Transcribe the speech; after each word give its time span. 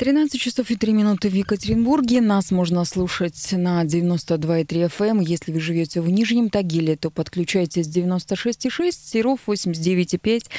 13 0.00 0.29
часов 0.38 0.70
и 0.70 0.76
3 0.76 0.92
минуты 0.92 1.28
в 1.28 1.34
Екатеринбурге. 1.34 2.20
Нас 2.20 2.50
можно 2.50 2.84
слушать 2.84 3.52
на 3.52 3.84
92,3 3.84 4.66
FM. 4.66 5.10
Эм. 5.10 5.20
Если 5.20 5.52
вы 5.52 5.60
живете 5.60 6.00
в 6.00 6.08
Нижнем 6.08 6.50
Тагиле, 6.50 6.96
то 6.96 7.10
подключайтесь 7.10 7.86
96,6, 7.86 8.92
Серов 8.92 9.40
89,5. 9.46 10.50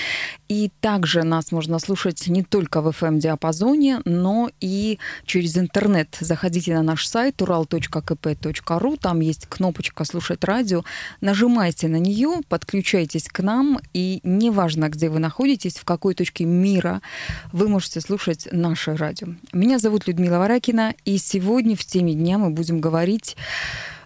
И 0.50 0.72
также 0.82 1.24
нас 1.24 1.52
можно 1.52 1.80
слушать 1.80 2.28
не 2.28 2.44
только 2.44 2.82
в 2.82 2.88
FM-диапазоне, 2.88 4.02
но 4.06 4.50
и 4.60 5.00
через 5.26 5.58
интернет. 5.58 6.18
Заходите 6.20 6.74
на 6.74 6.84
наш 6.84 7.08
сайт 7.08 7.42
ural.kp.ru. 7.42 8.98
Там 9.00 9.20
есть 9.22 9.46
кнопочка 9.48 10.06
«Слушать 10.06 10.44
радио». 10.44 10.84
Нажимайте 11.22 11.88
на 11.88 11.98
нее, 11.98 12.42
подключайтесь 12.50 13.28
к 13.28 13.42
нам. 13.42 13.80
И 13.94 14.20
неважно, 14.24 14.90
где 14.90 15.10
вы 15.10 15.20
находитесь, 15.20 15.78
в 15.78 15.86
какой 15.86 16.16
точке 16.16 16.46
мира, 16.46 17.02
вы 17.52 17.68
можете 17.68 18.02
слушать 18.02 18.48
наше 18.52 18.96
радио. 18.96 19.28
Меня 19.54 19.71
зовут 19.80 20.08
Людмила 20.08 20.38
Варакина, 20.38 20.96
и 21.06 21.18
сегодня 21.18 21.76
в 21.76 21.86
теме 21.86 22.14
дня 22.14 22.38
мы 22.38 22.50
будем 22.50 22.82
говорить 22.82 23.36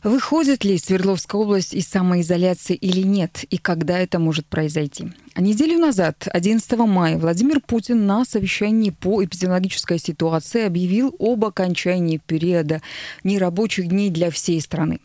Выходит 0.05 0.63
ли 0.63 0.77
Свердловская 0.77 1.41
область 1.41 1.73
из 1.73 1.87
самоизоляции 1.87 2.75
или 2.75 3.01
нет, 3.01 3.43
и 3.49 3.57
когда 3.57 3.97
это 3.97 4.19
может 4.19 4.45
произойти? 4.45 5.07
А 5.33 5.41
неделю 5.41 5.79
назад, 5.79 6.27
11 6.31 6.77
мая, 6.77 7.17
Владимир 7.17 7.59
Путин 7.59 8.05
на 8.05 8.23
совещании 8.23 8.91
по 8.91 9.25
эпидемиологической 9.25 9.97
ситуации 9.97 10.63
объявил 10.63 11.15
об 11.17 11.43
окончании 11.43 12.21
периода 12.23 12.83
нерабочих 13.23 13.87
дней 13.87 14.11
для 14.11 14.29
всей 14.29 14.61
страны. 14.61 14.99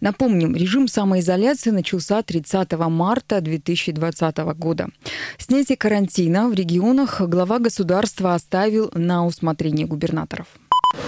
Напомним, 0.00 0.56
режим 0.56 0.88
самоизоляции 0.88 1.68
начался 1.68 2.22
30 2.22 2.72
марта 2.88 3.42
2020 3.42 4.38
года. 4.56 4.88
Снятие 5.36 5.76
карантина 5.76 6.48
в 6.48 6.54
регионах 6.54 7.20
глава 7.20 7.58
государства 7.58 8.32
оставил 8.32 8.90
на 8.94 9.26
усмотрение 9.26 9.86
губернаторов. 9.86 10.46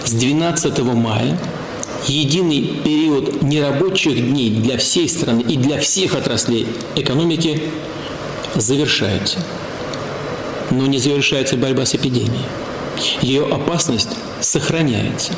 С 0.05 0.11
12 0.13 0.83
мая 0.93 1.35
единый 2.07 2.61
период 2.83 3.41
нерабочих 3.41 4.15
дней 4.15 4.49
для 4.49 4.77
всей 4.77 5.09
страны 5.09 5.41
и 5.41 5.57
для 5.57 5.79
всех 5.79 6.15
отраслей 6.15 6.67
экономики 6.95 7.63
завершается. 8.55 9.39
Но 10.71 10.85
не 10.85 10.99
завершается 10.99 11.57
борьба 11.57 11.85
с 11.85 11.95
эпидемией. 11.95 12.45
Ее 13.21 13.45
опасность 13.45 14.09
сохраняется. 14.39 15.33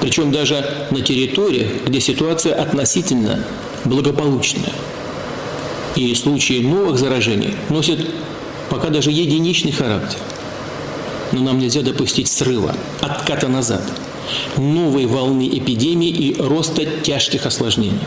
Причем 0.00 0.30
даже 0.30 0.86
на 0.90 1.00
территориях, 1.00 1.68
где 1.86 2.00
ситуация 2.00 2.54
относительно 2.54 3.44
благополучная. 3.84 4.72
И 5.96 6.14
случаи 6.14 6.60
новых 6.60 6.98
заражений 6.98 7.56
носят 7.70 7.98
пока 8.70 8.90
даже 8.90 9.10
единичный 9.10 9.72
характер. 9.72 10.20
Но 11.32 11.42
нам 11.42 11.58
нельзя 11.58 11.82
допустить 11.82 12.28
срыва, 12.28 12.74
отката 13.00 13.48
назад– 13.48 13.82
новой 14.56 15.06
волны 15.06 15.48
эпидемии 15.48 16.08
и 16.08 16.36
роста 16.40 16.84
тяжких 16.84 17.46
осложнений. 17.46 18.00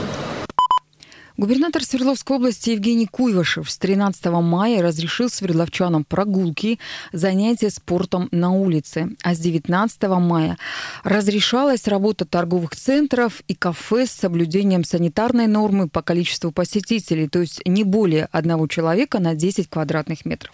Губернатор 1.38 1.84
Свердловской 1.84 2.36
области 2.36 2.72
Евгений 2.72 3.08
Куйвашев 3.08 3.72
с 3.72 3.78
13 3.78 4.26
мая 4.26 4.82
разрешил 4.82 5.30
свердловчанам 5.30 6.04
прогулки, 6.04 6.78
занятия 7.14 7.70
спортом 7.70 8.28
на 8.32 8.52
улице. 8.52 9.16
А 9.24 9.34
с 9.34 9.40
19 9.40 10.04
мая 10.20 10.58
разрешалась 11.04 11.88
работа 11.88 12.26
торговых 12.26 12.76
центров 12.76 13.44
и 13.48 13.56
кафе 13.56 14.06
с 14.06 14.12
соблюдением 14.12 14.84
санитарной 14.84 15.48
нормы 15.48 15.88
по 15.88 16.02
количеству 16.02 16.52
посетителей, 16.52 17.30
то 17.30 17.40
есть 17.40 17.62
не 17.66 17.86
более 17.86 18.28
одного 18.32 18.68
человека 18.68 19.20
на 19.20 19.34
10 19.34 19.70
квадратных 19.70 20.26
метров. 20.26 20.54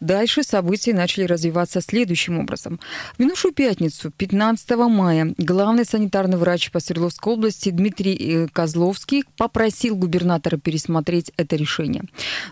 Дальше 0.00 0.42
события 0.42 0.94
начали 0.94 1.24
развиваться 1.24 1.80
следующим 1.80 2.40
образом. 2.40 2.80
В 3.16 3.20
минувшую 3.20 3.54
пятницу, 3.54 4.10
15 4.10 4.70
мая, 4.88 5.34
главный 5.38 5.84
санитарный 5.84 6.38
врач 6.38 6.72
по 6.72 6.80
Свердловской 6.80 7.34
области 7.34 7.70
Дмитрий 7.70 8.16
э, 8.16 8.48
Козловский 8.48 9.24
попросил 9.36 9.94
губернатора 9.94 10.07
губернатора 10.08 10.56
пересмотреть 10.56 11.32
это 11.36 11.56
решение. 11.56 12.02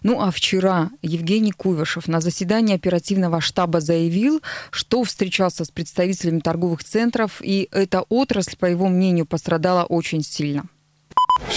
Ну 0.02 0.20
а 0.20 0.30
вчера 0.30 0.90
Евгений 1.02 1.52
Куйвашев 1.52 2.06
на 2.06 2.20
заседании 2.20 2.74
оперативного 2.74 3.40
штаба 3.40 3.80
заявил, 3.80 4.42
что 4.70 5.02
встречался 5.04 5.64
с 5.64 5.70
представителями 5.70 6.40
торговых 6.40 6.84
центров, 6.84 7.40
и 7.40 7.68
эта 7.72 8.02
отрасль, 8.02 8.56
по 8.58 8.66
его 8.66 8.88
мнению, 8.88 9.26
пострадала 9.26 9.84
очень 9.84 10.22
сильно. 10.22 10.64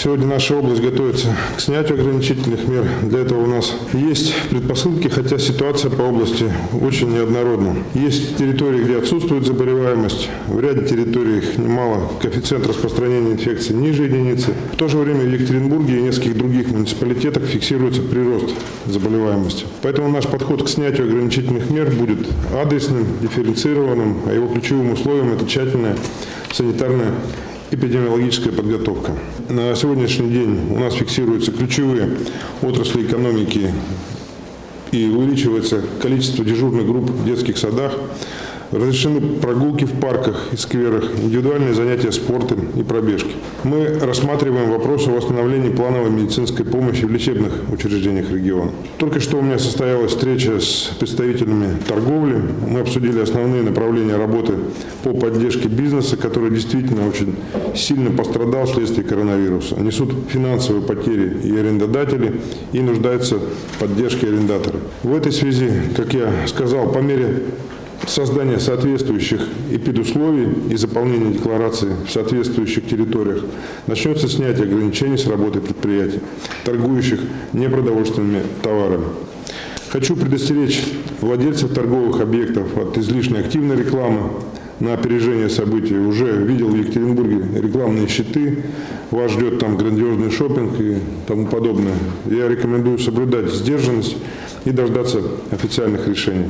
Сегодня 0.02 0.26
наша 0.28 0.56
область 0.56 0.80
готовится 0.80 1.36
к 1.58 1.60
снятию 1.60 2.00
ограничительных 2.00 2.66
мер. 2.66 2.86
Для 3.02 3.18
этого 3.18 3.42
у 3.42 3.46
нас 3.46 3.74
есть 3.92 4.34
предпосылки, 4.48 5.08
хотя 5.08 5.38
ситуация 5.38 5.90
по 5.90 6.00
области 6.00 6.50
очень 6.80 7.10
неоднородна. 7.10 7.76
Есть 7.92 8.38
территории, 8.38 8.82
где 8.82 8.96
отсутствует 8.96 9.44
заболеваемость. 9.44 10.30
В 10.46 10.58
ряде 10.58 10.86
территорий 10.86 11.38
их 11.40 11.58
немало. 11.58 12.10
Коэффициент 12.18 12.66
распространения 12.66 13.32
инфекции 13.32 13.74
ниже 13.74 14.04
единицы. 14.04 14.54
В 14.72 14.76
то 14.76 14.88
же 14.88 14.96
время 14.96 15.20
в 15.20 15.34
Екатеринбурге 15.34 15.98
и 15.98 16.00
нескольких 16.00 16.38
других 16.38 16.68
муниципалитетах 16.68 17.42
фиксируется 17.42 18.00
прирост 18.00 18.54
заболеваемости. 18.86 19.66
Поэтому 19.82 20.08
наш 20.08 20.26
подход 20.26 20.62
к 20.62 20.68
снятию 20.70 21.08
ограничительных 21.08 21.68
мер 21.68 21.90
будет 21.90 22.26
адресным, 22.54 23.06
дифференцированным, 23.20 24.22
а 24.24 24.32
его 24.32 24.48
ключевым 24.48 24.92
условием 24.92 25.34
это 25.34 25.46
тщательная 25.46 25.98
санитарная 26.52 27.12
эпидемиологическая 27.70 28.52
подготовка. 28.52 29.12
На 29.48 29.74
сегодняшний 29.76 30.28
день 30.28 30.58
у 30.70 30.80
нас 30.80 30.94
фиксируются 30.94 31.52
ключевые 31.52 32.10
отрасли 32.62 33.04
экономики 33.04 33.72
и 34.90 35.06
увеличивается 35.06 35.82
количество 36.02 36.44
дежурных 36.44 36.86
групп 36.86 37.10
в 37.10 37.24
детских 37.24 37.58
садах. 37.58 37.92
Разрешены 38.72 39.20
прогулки 39.20 39.84
в 39.84 39.98
парках 39.98 40.52
и 40.52 40.56
скверах, 40.56 41.04
индивидуальные 41.20 41.74
занятия 41.74 42.12
спортом 42.12 42.68
и 42.76 42.84
пробежки. 42.84 43.32
Мы 43.64 43.98
рассматриваем 44.00 44.70
вопрос 44.70 45.08
о 45.08 45.10
восстановлении 45.10 45.70
плановой 45.70 46.10
медицинской 46.10 46.64
помощи 46.64 47.04
в 47.04 47.10
лечебных 47.10 47.52
учреждениях 47.72 48.30
региона. 48.30 48.70
Только 48.98 49.18
что 49.18 49.38
у 49.38 49.42
меня 49.42 49.58
состоялась 49.58 50.12
встреча 50.12 50.60
с 50.60 50.92
представителями 51.00 51.78
торговли. 51.88 52.40
Мы 52.68 52.78
обсудили 52.78 53.20
основные 53.20 53.62
направления 53.62 54.16
работы 54.16 54.52
по 55.02 55.14
поддержке 55.14 55.66
бизнеса, 55.66 56.16
который 56.16 56.50
действительно 56.50 57.08
очень 57.08 57.34
сильно 57.74 58.12
пострадал 58.12 58.66
вследствие 58.66 59.04
коронавируса. 59.04 59.80
Несут 59.80 60.12
финансовые 60.28 60.82
потери 60.82 61.38
и 61.42 61.56
арендодатели, 61.56 62.40
и 62.72 62.80
нуждаются 62.80 63.38
в 63.38 63.78
поддержке 63.80 64.28
арендаторы. 64.28 64.78
В 65.02 65.12
этой 65.12 65.32
связи, 65.32 65.70
как 65.96 66.14
я 66.14 66.30
сказал, 66.46 66.92
по 66.92 66.98
мере 66.98 67.42
создание 68.08 68.58
соответствующих 68.58 69.46
эпидусловий 69.70 70.48
и 70.70 70.76
заполнение 70.76 71.32
декларации 71.32 71.90
в 72.06 72.10
соответствующих 72.10 72.86
территориях 72.86 73.44
начнется 73.86 74.28
снятие 74.28 74.64
ограничений 74.64 75.16
с 75.16 75.26
работы 75.26 75.60
предприятий, 75.60 76.20
торгующих 76.64 77.20
непродовольственными 77.52 78.42
товарами. 78.62 79.04
Хочу 79.90 80.16
предостеречь 80.16 80.84
владельцев 81.20 81.74
торговых 81.74 82.20
объектов 82.20 82.76
от 82.76 82.96
излишней 82.96 83.40
активной 83.40 83.76
рекламы 83.76 84.30
на 84.78 84.94
опережение 84.94 85.48
событий. 85.48 85.96
Уже 85.96 86.32
видел 86.44 86.68
в 86.68 86.76
Екатеринбурге 86.76 87.60
рекламные 87.60 88.08
щиты, 88.08 88.64
вас 89.10 89.32
ждет 89.32 89.58
там 89.58 89.76
грандиозный 89.76 90.30
шопинг 90.30 90.80
и 90.80 90.98
тому 91.26 91.46
подобное. 91.46 91.94
Я 92.26 92.48
рекомендую 92.48 92.98
соблюдать 92.98 93.52
сдержанность 93.52 94.16
и 94.64 94.70
дождаться 94.70 95.20
официальных 95.50 96.06
решений. 96.08 96.46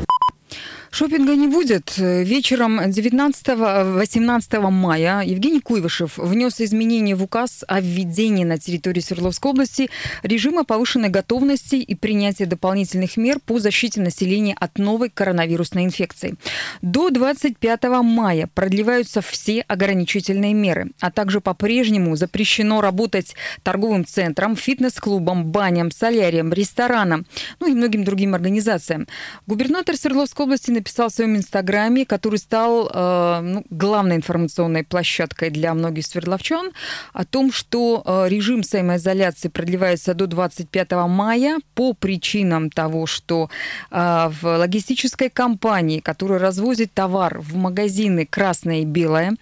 Шопинга 0.92 1.36
не 1.36 1.46
будет. 1.46 1.96
Вечером 1.98 2.80
19-18 2.80 4.70
мая 4.70 5.22
Евгений 5.22 5.60
Куйвышев 5.60 6.18
внес 6.18 6.60
изменения 6.60 7.14
в 7.14 7.22
указ 7.22 7.64
о 7.68 7.80
введении 7.80 8.42
на 8.42 8.58
территории 8.58 8.98
Свердловской 9.00 9.52
области 9.52 9.88
режима 10.24 10.64
повышенной 10.64 11.08
готовности 11.08 11.76
и 11.76 11.94
принятия 11.94 12.44
дополнительных 12.44 13.16
мер 13.16 13.38
по 13.38 13.60
защите 13.60 14.00
населения 14.00 14.56
от 14.58 14.78
новой 14.78 15.10
коронавирусной 15.10 15.84
инфекции. 15.84 16.34
До 16.82 17.10
25 17.10 17.84
мая 18.02 18.48
продлеваются 18.52 19.20
все 19.20 19.60
ограничительные 19.60 20.54
меры, 20.54 20.90
а 20.98 21.12
также 21.12 21.40
по-прежнему 21.40 22.16
запрещено 22.16 22.80
работать 22.80 23.36
торговым 23.62 24.04
центрам, 24.04 24.56
фитнес-клубам, 24.56 25.44
баням, 25.44 25.92
соляриям, 25.92 26.52
ресторанам, 26.52 27.26
ну 27.60 27.68
и 27.68 27.74
многим 27.74 28.02
другим 28.02 28.34
организациям. 28.34 29.06
Губернатор 29.46 29.96
Свердловской 29.96 30.46
области 30.46 30.79
написал 30.80 31.08
в 31.08 31.12
своем 31.12 31.36
инстаграме, 31.36 32.06
который 32.06 32.38
стал 32.38 32.90
э, 32.92 33.40
ну, 33.42 33.64
главной 33.70 34.16
информационной 34.16 34.82
площадкой 34.82 35.50
для 35.50 35.74
многих 35.74 36.06
свердловчан, 36.06 36.70
о 37.12 37.24
том, 37.24 37.52
что 37.52 38.02
э, 38.04 38.28
режим 38.28 38.62
самоизоляции 38.62 39.48
продлевается 39.48 40.14
до 40.14 40.26
25 40.26 40.92
мая 41.08 41.58
по 41.74 41.92
причинам 41.92 42.70
того, 42.70 43.06
что 43.06 43.50
э, 43.90 44.30
в 44.40 44.58
логистической 44.58 45.28
компании, 45.28 46.00
которая 46.00 46.38
развозит 46.38 46.94
товар 46.94 47.38
в 47.40 47.56
магазины 47.56 48.26
красное 48.26 48.80
и 48.80 48.84
белое, 48.84 49.34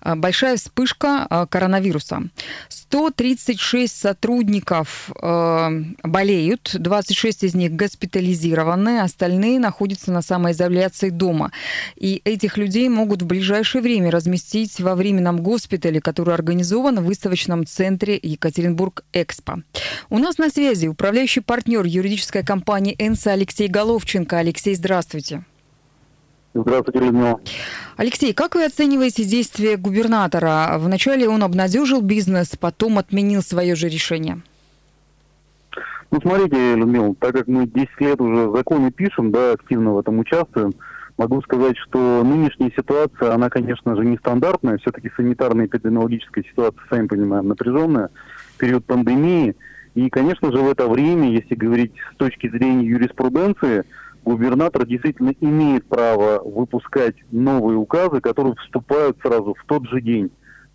э, 0.00 0.14
большая 0.14 0.56
вспышка 0.56 1.26
э, 1.28 1.46
коронавируса. 1.50 2.22
136 2.94 3.92
сотрудников 3.92 5.10
э, 5.20 5.68
болеют, 6.04 6.76
26 6.78 7.42
из 7.42 7.54
них 7.56 7.72
госпитализированы, 7.72 9.00
остальные 9.00 9.58
находятся 9.58 10.12
на 10.12 10.22
самоизоляции 10.22 10.84
изоляции 10.84 11.10
дома. 11.10 11.50
И 11.96 12.22
этих 12.24 12.56
людей 12.56 12.88
могут 12.88 13.22
в 13.22 13.26
ближайшее 13.26 13.82
время 13.82 14.12
разместить 14.12 14.78
во 14.78 14.94
временном 14.94 15.42
госпитале, 15.42 16.00
который 16.00 16.34
организован 16.34 17.00
в 17.00 17.06
выставочном 17.06 17.66
центре 17.66 18.16
Екатеринбург-Экспо. 18.22 19.62
У 20.10 20.18
нас 20.18 20.38
на 20.38 20.48
связи 20.48 20.86
управляющий 20.86 21.40
партнер 21.40 21.84
юридической 21.84 22.44
компании 22.44 22.94
«Энса» 22.98 23.32
Алексей 23.32 23.66
Головченко. 23.66 24.38
Алексей, 24.38 24.76
здравствуйте. 24.76 25.44
Здравствуйте, 26.54 27.00
Людмила. 27.00 27.40
Алексей, 27.96 28.32
как 28.32 28.54
вы 28.54 28.64
оцениваете 28.64 29.24
действия 29.24 29.76
губернатора? 29.76 30.76
Вначале 30.78 31.28
он 31.28 31.42
обнадежил 31.42 32.00
бизнес, 32.00 32.56
потом 32.56 32.98
отменил 32.98 33.42
свое 33.42 33.74
же 33.74 33.88
решение. 33.88 34.40
Ну, 36.12 36.20
смотрите, 36.20 36.76
Людмила, 36.76 37.16
так 37.16 37.32
как 37.32 37.48
мы 37.48 37.66
10 37.66 37.88
лет 37.98 38.20
уже 38.20 38.52
законы 38.52 38.92
пишем, 38.92 39.32
да, 39.32 39.52
активно 39.52 39.94
в 39.94 39.98
этом 39.98 40.20
участвуем, 40.20 40.74
могу 41.18 41.42
сказать, 41.42 41.76
что 41.76 42.22
нынешняя 42.22 42.70
ситуация, 42.70 43.34
она, 43.34 43.50
конечно 43.50 43.96
же, 43.96 44.04
нестандартная, 44.04 44.78
все-таки 44.78 45.10
санитарная 45.16 45.66
эпидемиологическая 45.66 46.44
ситуация, 46.44 46.82
сами 46.88 47.08
понимаем, 47.08 47.48
напряженная, 47.48 48.10
период 48.58 48.84
пандемии. 48.84 49.56
И, 49.96 50.08
конечно 50.08 50.52
же, 50.52 50.58
в 50.58 50.70
это 50.70 50.86
время, 50.86 51.32
если 51.32 51.56
говорить 51.56 51.94
с 52.12 52.16
точки 52.16 52.48
зрения 52.48 52.86
юриспруденции, 52.86 53.82
губернатор 54.24 54.86
действительно 54.86 55.32
имеет 55.40 55.86
право 55.86 56.40
выпускать 56.42 57.16
новые 57.30 57.76
указы, 57.76 58.20
которые 58.20 58.54
вступают 58.56 59.18
сразу 59.22 59.54
в 59.54 59.64
тот 59.66 59.86
же 59.88 60.00
день. 60.00 60.30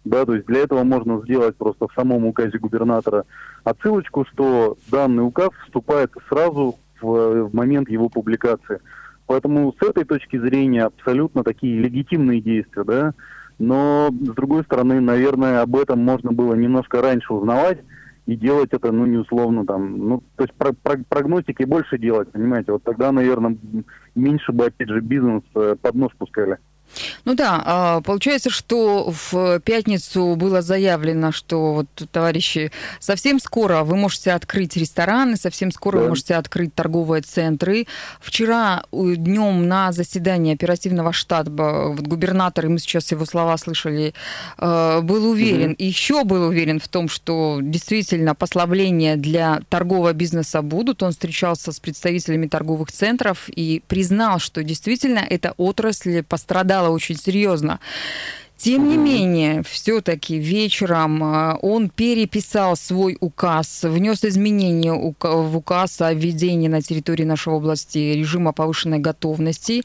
Да, 0.05 0.25
то 0.25 0.33
есть 0.33 0.45
для 0.47 0.61
этого 0.61 0.83
можно 0.83 1.21
сделать 1.21 1.57
просто 1.57 1.87
в 1.87 1.93
самом 1.93 2.25
указе 2.25 2.57
губернатора 2.57 3.25
отсылочку, 3.63 4.25
что 4.31 4.77
данный 4.89 5.25
указ 5.25 5.49
вступает 5.65 6.11
сразу 6.29 6.77
в, 7.01 7.49
в 7.49 7.55
момент 7.55 7.89
его 7.89 8.07
публикации. 8.07 8.79
Поэтому 9.27 9.75
с 9.79 9.85
этой 9.85 10.05
точки 10.05 10.39
зрения 10.39 10.85
абсолютно 10.85 11.43
такие 11.43 11.79
легитимные 11.79 12.41
действия, 12.41 12.83
да. 12.83 13.13
Но 13.59 14.09
с 14.09 14.33
другой 14.33 14.63
стороны, 14.63 15.01
наверное, 15.01 15.61
об 15.61 15.75
этом 15.75 15.99
можно 15.99 16.31
было 16.31 16.53
немножко 16.55 17.01
раньше 17.01 17.33
узнавать, 17.33 17.79
и 18.29 18.35
делать 18.35 18.69
это, 18.73 18.91
ну, 18.91 19.07
не 19.07 19.17
условно 19.17 19.65
там, 19.65 19.97
ну, 19.97 20.23
то 20.35 20.43
есть 20.43 20.53
про, 20.53 20.71
про, 20.71 20.97
прогностики 21.09 21.63
больше 21.63 21.97
делать, 21.97 22.31
понимаете, 22.31 22.71
вот 22.71 22.83
тогда, 22.83 23.11
наверное, 23.11 23.57
меньше 24.13 24.51
бы, 24.51 24.67
опять 24.67 24.87
же, 24.87 25.01
бизнес 25.01 25.41
э, 25.55 25.75
под 25.81 25.95
нос 25.95 26.11
пускали. 26.15 26.59
Ну 27.25 27.35
да, 27.35 27.61
а, 27.65 28.01
получается, 28.01 28.49
что 28.49 29.13
в 29.31 29.59
пятницу 29.59 30.35
было 30.35 30.61
заявлено, 30.61 31.31
что 31.31 31.73
вот, 31.73 31.87
товарищи, 32.11 32.71
совсем 32.99 33.39
скоро 33.39 33.83
вы 33.83 33.95
можете 33.95 34.31
открыть 34.31 34.75
рестораны, 34.75 35.37
совсем 35.37 35.71
скоро 35.71 35.97
да. 35.97 36.03
вы 36.03 36.09
можете 36.09 36.35
открыть 36.35 36.73
торговые 36.73 37.21
центры. 37.21 37.87
Вчера 38.19 38.83
днем 38.91 39.67
на 39.67 39.91
заседании 39.91 40.53
оперативного 40.53 41.13
штаба 41.13 41.93
вот, 41.95 42.07
губернатор, 42.07 42.65
и 42.65 42.69
мы 42.69 42.79
сейчас 42.79 43.11
его 43.11 43.25
слова 43.25 43.57
слышали, 43.57 44.13
э, 44.57 45.01
был 45.01 45.29
уверен, 45.29 45.71
угу. 45.71 45.75
и 45.77 45.85
еще 45.85 46.23
был 46.23 46.47
уверен 46.47 46.79
в 46.79 46.87
том, 46.87 47.09
что 47.09 47.59
действительно 47.61 48.35
послабления 48.35 49.15
для 49.15 49.61
торгового 49.69 50.13
бизнеса 50.13 50.61
будут. 50.61 51.03
Он 51.03 51.11
встречался 51.11 51.71
с 51.71 51.79
представителями 51.79 52.47
торговых 52.47 52.91
центров 52.91 53.49
и 53.49 53.81
признал, 53.87 54.39
что 54.39 54.63
действительно 54.63 55.19
эта 55.19 55.53
отрасль 55.57 56.23
пострадала 56.23 56.78
пострадала 56.79 56.89
очень 56.89 57.17
серьезно. 57.17 57.79
Тем 58.57 58.89
не 58.89 58.97
менее, 58.97 59.63
все-таки 59.63 60.37
вечером 60.37 61.23
э, 61.23 61.57
он 61.61 61.89
переписал 61.89 62.75
свой 62.75 63.15
указ, 63.21 63.83
внес 63.83 64.25
изменения 64.25 64.91
в 64.91 65.57
указ 65.57 66.01
о 66.01 66.13
введении 66.13 66.67
на 66.67 66.81
территории 66.81 67.23
нашей 67.23 67.53
области 67.53 67.97
режима 67.97 68.51
повышенной 68.51 68.99
готовности. 68.99 69.83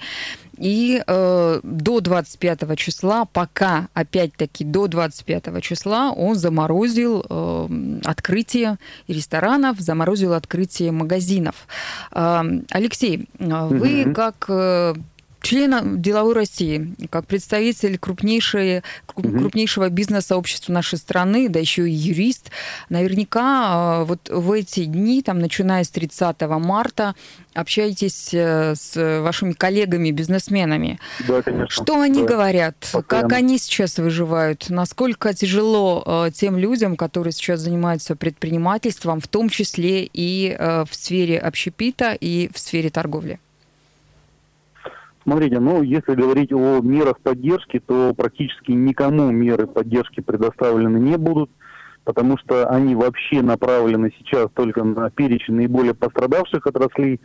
И 0.58 1.00
э, 1.06 1.60
до 1.62 2.00
25 2.00 2.76
числа, 2.76 3.26
пока, 3.26 3.88
опять-таки, 3.94 4.64
до 4.64 4.88
25 4.88 5.62
числа 5.62 6.10
он 6.10 6.34
заморозил 6.34 7.24
э, 7.28 7.68
открытие 8.04 8.78
ресторанов, 9.06 9.78
заморозил 9.78 10.32
открытие 10.32 10.90
магазинов. 10.90 11.68
Э, 12.10 12.42
Алексей, 12.70 13.28
э, 13.38 13.68
вы 13.68 14.12
как 14.12 14.46
э, 14.48 14.94
члена 15.44 15.82
деловой 15.84 16.34
России, 16.34 16.94
как 17.10 17.26
представитель 17.26 17.98
крупнейшей, 17.98 18.82
крупнейшего 19.06 19.90
бизнес-сообщества 19.90 20.72
нашей 20.72 20.98
страны, 20.98 21.48
да 21.48 21.60
еще 21.60 21.88
и 21.88 21.92
юрист, 21.92 22.50
наверняка 22.88 23.42
а, 23.42 24.04
вот 24.04 24.30
в 24.30 24.50
эти 24.52 24.84
дни, 24.86 25.22
там, 25.22 25.38
начиная 25.38 25.84
с 25.84 25.90
30 25.90 26.40
марта, 26.58 27.14
общаетесь 27.52 28.30
э, 28.32 28.74
с 28.74 29.20
вашими 29.20 29.52
коллегами, 29.52 30.10
бизнесменами. 30.10 30.98
Да, 31.28 31.42
конечно. 31.42 31.68
Что 31.68 32.00
они 32.00 32.22
да. 32.22 32.26
говорят? 32.26 32.76
Постоянно. 32.80 33.04
Как 33.06 33.32
они 33.32 33.58
сейчас 33.58 33.98
выживают? 33.98 34.70
Насколько 34.70 35.34
тяжело 35.34 36.02
э, 36.26 36.30
тем 36.32 36.56
людям, 36.56 36.96
которые 36.96 37.32
сейчас 37.32 37.60
занимаются 37.60 38.16
предпринимательством, 38.16 39.20
в 39.20 39.28
том 39.28 39.50
числе 39.50 40.08
и 40.10 40.56
э, 40.58 40.84
в 40.88 40.94
сфере 40.94 41.38
общепита 41.38 42.16
и 42.18 42.50
в 42.52 42.58
сфере 42.58 42.88
торговли? 42.88 43.38
Смотрите, 45.24 45.58
ну, 45.58 45.82
если 45.82 46.14
говорить 46.14 46.52
о 46.52 46.80
мерах 46.82 47.18
поддержки, 47.20 47.80
то 47.80 48.12
практически 48.14 48.72
никому 48.72 49.30
меры 49.30 49.66
поддержки 49.66 50.20
предоставлены 50.20 50.98
не 50.98 51.16
будут, 51.16 51.50
потому 52.04 52.36
что 52.36 52.68
они 52.68 52.94
вообще 52.94 53.40
направлены 53.40 54.12
сейчас 54.18 54.48
только 54.54 54.84
на 54.84 55.10
перечень 55.10 55.54
наиболее 55.54 55.94
пострадавших 55.94 56.66
отраслей. 56.66 57.20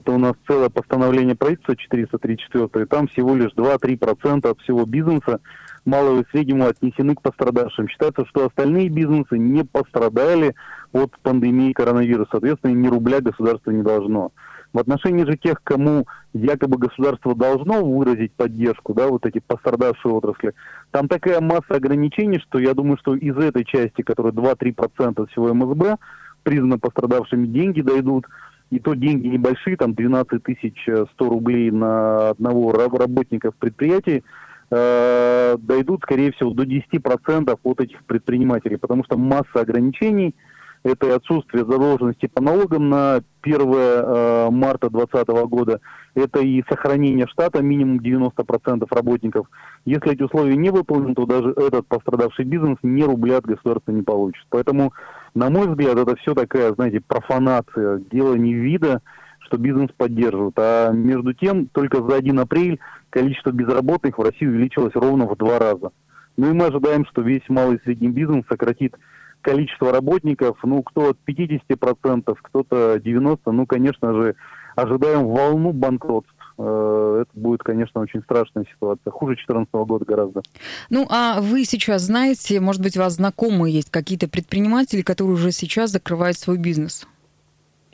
Это 0.00 0.12
у 0.12 0.18
нас 0.18 0.34
целое 0.46 0.68
постановление 0.68 1.34
правительства 1.34 1.74
434, 1.74 2.84
и 2.84 2.86
там 2.86 3.08
всего 3.08 3.34
лишь 3.34 3.52
2-3% 3.54 4.48
от 4.48 4.60
всего 4.60 4.84
бизнеса 4.84 5.40
малого 5.86 6.20
и 6.20 6.26
среднего 6.30 6.68
отнесены 6.68 7.14
к 7.14 7.22
пострадавшим. 7.22 7.88
Считается, 7.88 8.26
что 8.26 8.46
остальные 8.46 8.90
бизнесы 8.90 9.38
не 9.38 9.64
пострадали 9.64 10.54
от 10.92 11.18
пандемии 11.22 11.72
коронавируса. 11.72 12.28
Соответственно, 12.32 12.72
ни 12.72 12.88
рубля 12.88 13.20
государство 13.20 13.70
не 13.70 13.82
должно. 13.82 14.32
В 14.72 14.78
отношении 14.78 15.24
же 15.24 15.36
тех, 15.36 15.62
кому 15.64 16.06
якобы 16.34 16.76
государство 16.76 17.34
должно 17.34 17.82
выразить 17.84 18.32
поддержку, 18.32 18.92
да, 18.92 19.08
вот 19.08 19.24
эти 19.24 19.40
пострадавшие 19.44 20.12
отрасли, 20.12 20.52
там 20.90 21.08
такая 21.08 21.40
масса 21.40 21.74
ограничений, 21.74 22.38
что 22.38 22.58
я 22.58 22.74
думаю, 22.74 22.98
что 22.98 23.14
из 23.14 23.36
этой 23.36 23.64
части, 23.64 24.02
которая 24.02 24.32
2-3% 24.32 25.26
всего 25.28 25.54
МСБ, 25.54 25.96
признаны 26.42 26.78
пострадавшими, 26.78 27.46
деньги 27.46 27.80
дойдут, 27.80 28.26
и 28.70 28.78
то 28.78 28.92
деньги 28.92 29.28
небольшие, 29.28 29.78
там 29.78 29.94
12 29.94 30.42
тысяч 30.42 30.86
100 30.86 31.08
рублей 31.28 31.70
на 31.70 32.30
одного 32.30 32.72
работника 32.72 33.50
в 33.50 33.56
предприятии, 33.56 34.22
э, 34.70 35.56
дойдут, 35.58 36.02
скорее 36.02 36.32
всего, 36.32 36.50
до 36.50 36.64
10% 36.64 37.58
от 37.62 37.80
этих 37.80 38.04
предпринимателей, 38.04 38.76
потому 38.76 39.02
что 39.04 39.16
масса 39.16 39.60
ограничений– 39.60 40.34
это 40.82 41.06
и 41.06 41.10
отсутствие 41.10 41.64
задолженности 41.64 42.26
по 42.26 42.42
налогам 42.42 42.88
на 42.88 43.20
1 43.42 43.60
э, 43.60 44.48
марта 44.50 44.90
2020 44.90 45.28
года, 45.48 45.80
это 46.14 46.40
и 46.40 46.62
сохранение 46.68 47.26
штата 47.26 47.62
минимум 47.62 47.98
90% 47.98 48.86
работников. 48.90 49.46
Если 49.84 50.12
эти 50.12 50.22
условия 50.22 50.56
не 50.56 50.70
выполнены, 50.70 51.14
то 51.14 51.26
даже 51.26 51.50
этот 51.50 51.86
пострадавший 51.86 52.44
бизнес 52.44 52.78
ни 52.82 53.02
рубля 53.02 53.38
от 53.38 53.46
государства 53.46 53.92
не 53.92 54.02
получит. 54.02 54.44
Поэтому, 54.50 54.92
на 55.34 55.50
мой 55.50 55.68
взгляд, 55.68 55.96
это 55.96 56.16
все 56.16 56.34
такая, 56.34 56.72
знаете, 56.74 57.00
профанация, 57.06 57.98
делание 58.10 58.54
вида, 58.54 59.00
что 59.40 59.56
бизнес 59.56 59.90
поддерживает. 59.96 60.54
А 60.58 60.92
между 60.92 61.32
тем, 61.32 61.66
только 61.66 62.02
за 62.02 62.16
1 62.16 62.38
апрель 62.38 62.78
количество 63.10 63.50
безработных 63.50 64.18
в 64.18 64.22
России 64.22 64.46
увеличилось 64.46 64.94
ровно 64.94 65.26
в 65.26 65.36
два 65.36 65.58
раза. 65.58 65.90
Ну 66.36 66.50
и 66.50 66.52
мы 66.52 66.66
ожидаем, 66.66 67.04
что 67.06 67.22
весь 67.22 67.42
малый 67.48 67.76
и 67.76 67.82
средний 67.82 68.10
бизнес 68.10 68.44
сократит 68.48 68.94
количество 69.42 69.92
работников, 69.92 70.58
ну, 70.62 70.82
кто 70.82 71.10
от 71.10 71.18
50%, 71.26 72.36
кто-то 72.42 72.96
90%, 72.96 73.38
ну, 73.46 73.66
конечно 73.66 74.12
же, 74.12 74.36
ожидаем 74.76 75.26
волну 75.26 75.72
банкротств 75.72 76.32
э, 76.58 77.22
это 77.22 77.40
будет, 77.40 77.62
конечно, 77.62 78.00
очень 78.00 78.22
страшная 78.22 78.64
ситуация. 78.72 79.10
Хуже 79.10 79.34
2014 79.34 79.72
года 79.72 80.04
гораздо. 80.04 80.42
Ну, 80.90 81.06
а 81.10 81.40
вы 81.40 81.64
сейчас 81.64 82.02
знаете, 82.02 82.60
может 82.60 82.82
быть, 82.82 82.96
у 82.96 83.00
вас 83.00 83.14
знакомые 83.14 83.74
есть 83.74 83.90
какие-то 83.90 84.28
предприниматели, 84.28 85.02
которые 85.02 85.34
уже 85.34 85.52
сейчас 85.52 85.90
закрывают 85.90 86.36
свой 86.36 86.58
бизнес? 86.58 87.06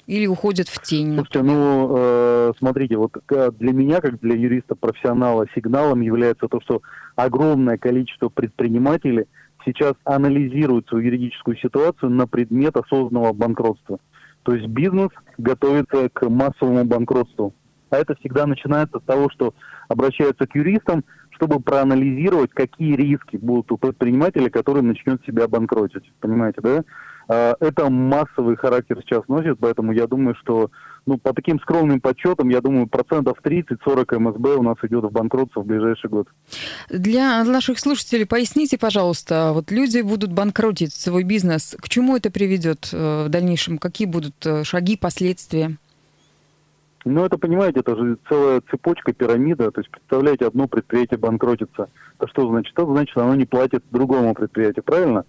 Или 0.06 0.26
уходят 0.26 0.68
в 0.68 0.82
тень? 0.82 1.14
Слушайте, 1.14 1.42
ну, 1.42 1.94
э, 1.96 2.52
смотрите, 2.58 2.96
вот 2.98 3.16
для 3.26 3.72
меня, 3.72 4.02
как 4.02 4.20
для 4.20 4.34
юриста-профессионала, 4.34 5.46
сигналом 5.54 6.02
является 6.02 6.46
то, 6.48 6.60
что 6.60 6.82
огромное 7.16 7.78
количество 7.78 8.28
предпринимателей– 8.28 9.24
сейчас 9.64 9.94
анализирует 10.04 10.88
свою 10.88 11.06
юридическую 11.06 11.56
ситуацию 11.56 12.10
на 12.10 12.26
предмет 12.26 12.76
осознанного 12.76 13.32
банкротства. 13.32 13.98
То 14.42 14.54
есть 14.54 14.68
бизнес 14.68 15.10
готовится 15.38 16.08
к 16.10 16.28
массовому 16.28 16.84
банкротству. 16.84 17.54
А 17.90 17.96
это 17.96 18.14
всегда 18.16 18.46
начинается 18.46 18.98
с 18.98 19.02
того, 19.02 19.30
что 19.30 19.54
обращаются 19.88 20.46
к 20.46 20.54
юристам, 20.54 21.04
чтобы 21.30 21.60
проанализировать, 21.60 22.50
какие 22.50 22.94
риски 22.94 23.36
будут 23.36 23.72
у 23.72 23.76
предпринимателя, 23.76 24.50
который 24.50 24.82
начнет 24.82 25.24
себя 25.24 25.48
банкротить. 25.48 26.10
Понимаете, 26.20 26.60
да? 26.60 26.84
Э, 27.28 27.54
это 27.60 27.90
массовый 27.90 28.56
характер 28.56 28.98
сейчас 29.02 29.22
носит, 29.28 29.58
поэтому 29.58 29.92
я 29.92 30.06
думаю, 30.06 30.34
что 30.36 30.70
ну, 31.06 31.18
по 31.18 31.32
таким 31.32 31.60
скромным 31.60 32.00
подсчетам, 32.00 32.48
я 32.48 32.60
думаю, 32.60 32.86
процентов 32.86 33.38
30-40 33.42 34.18
МСБ 34.18 34.56
у 34.56 34.62
нас 34.62 34.76
идет 34.82 35.04
в 35.04 35.10
банкротство 35.10 35.60
в 35.60 35.66
ближайший 35.66 36.08
год. 36.08 36.28
Для 36.88 37.44
наших 37.44 37.78
слушателей 37.78 38.26
поясните, 38.26 38.78
пожалуйста, 38.78 39.50
вот 39.52 39.70
люди 39.70 40.00
будут 40.00 40.32
банкротить 40.32 40.94
свой 40.94 41.24
бизнес. 41.24 41.76
К 41.80 41.88
чему 41.88 42.16
это 42.16 42.30
приведет 42.30 42.90
э, 42.92 43.24
в 43.26 43.28
дальнейшем? 43.28 43.78
Какие 43.78 44.06
будут 44.06 44.34
э, 44.46 44.64
шаги, 44.64 44.96
последствия? 44.96 45.76
Ну, 47.04 47.22
это, 47.22 47.36
понимаете, 47.36 47.80
это 47.80 47.96
же 47.96 48.16
целая 48.28 48.62
цепочка, 48.70 49.12
пирамида. 49.12 49.70
То 49.70 49.80
есть, 49.82 49.90
представляете, 49.90 50.46
одно 50.46 50.66
предприятие 50.66 51.18
банкротится. 51.18 51.90
Это 52.18 52.28
что 52.28 52.48
значит? 52.48 52.72
Это 52.72 52.86
значит, 52.86 53.16
оно 53.18 53.34
не 53.34 53.44
платит 53.44 53.84
другому 53.90 54.34
предприятию, 54.34 54.82
правильно? 54.82 55.24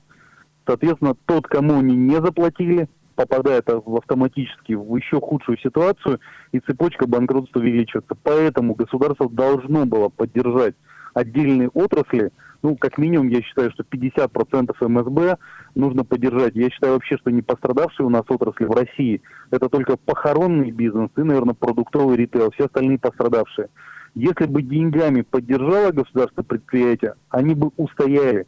Соответственно, 0.65 1.15
тот, 1.25 1.47
кому 1.47 1.79
они 1.79 1.95
не 1.95 2.15
заплатили, 2.15 2.89
попадает 3.15 3.69
автоматически 3.69 4.73
в 4.73 4.95
еще 4.95 5.21
худшую 5.21 5.57
ситуацию, 5.59 6.19
и 6.51 6.59
цепочка 6.59 7.07
банкротства 7.07 7.59
увеличивается. 7.59 8.15
Поэтому 8.23 8.75
государство 8.75 9.29
должно 9.29 9.85
было 9.85 10.09
поддержать 10.09 10.75
отдельные 11.13 11.69
отрасли, 11.69 12.31
ну, 12.61 12.75
как 12.75 12.97
минимум, 12.97 13.29
я 13.29 13.41
считаю, 13.41 13.71
что 13.71 13.83
50% 13.83 14.75
МСБ 14.87 15.37
нужно 15.75 16.03
поддержать. 16.03 16.55
Я 16.55 16.69
считаю 16.69 16.93
вообще, 16.93 17.17
что 17.17 17.29
не 17.31 17.41
пострадавшие 17.41 18.05
у 18.05 18.09
нас 18.09 18.23
отрасли 18.27 18.65
в 18.65 18.71
России, 18.71 19.21
это 19.51 19.69
только 19.69 19.97
похоронный 19.97 20.71
бизнес 20.71 21.09
и, 21.15 21.21
наверное, 21.21 21.53
продуктовый 21.53 22.17
ритейл, 22.17 22.51
все 22.51 22.65
остальные 22.65 22.99
пострадавшие. 22.99 23.69
Если 24.15 24.45
бы 24.45 24.61
деньгами 24.61 25.21
поддержало 25.21 25.91
государство 25.91 26.41
предприятия, 26.41 27.15
они 27.29 27.53
бы 27.53 27.71
устояли. 27.77 28.47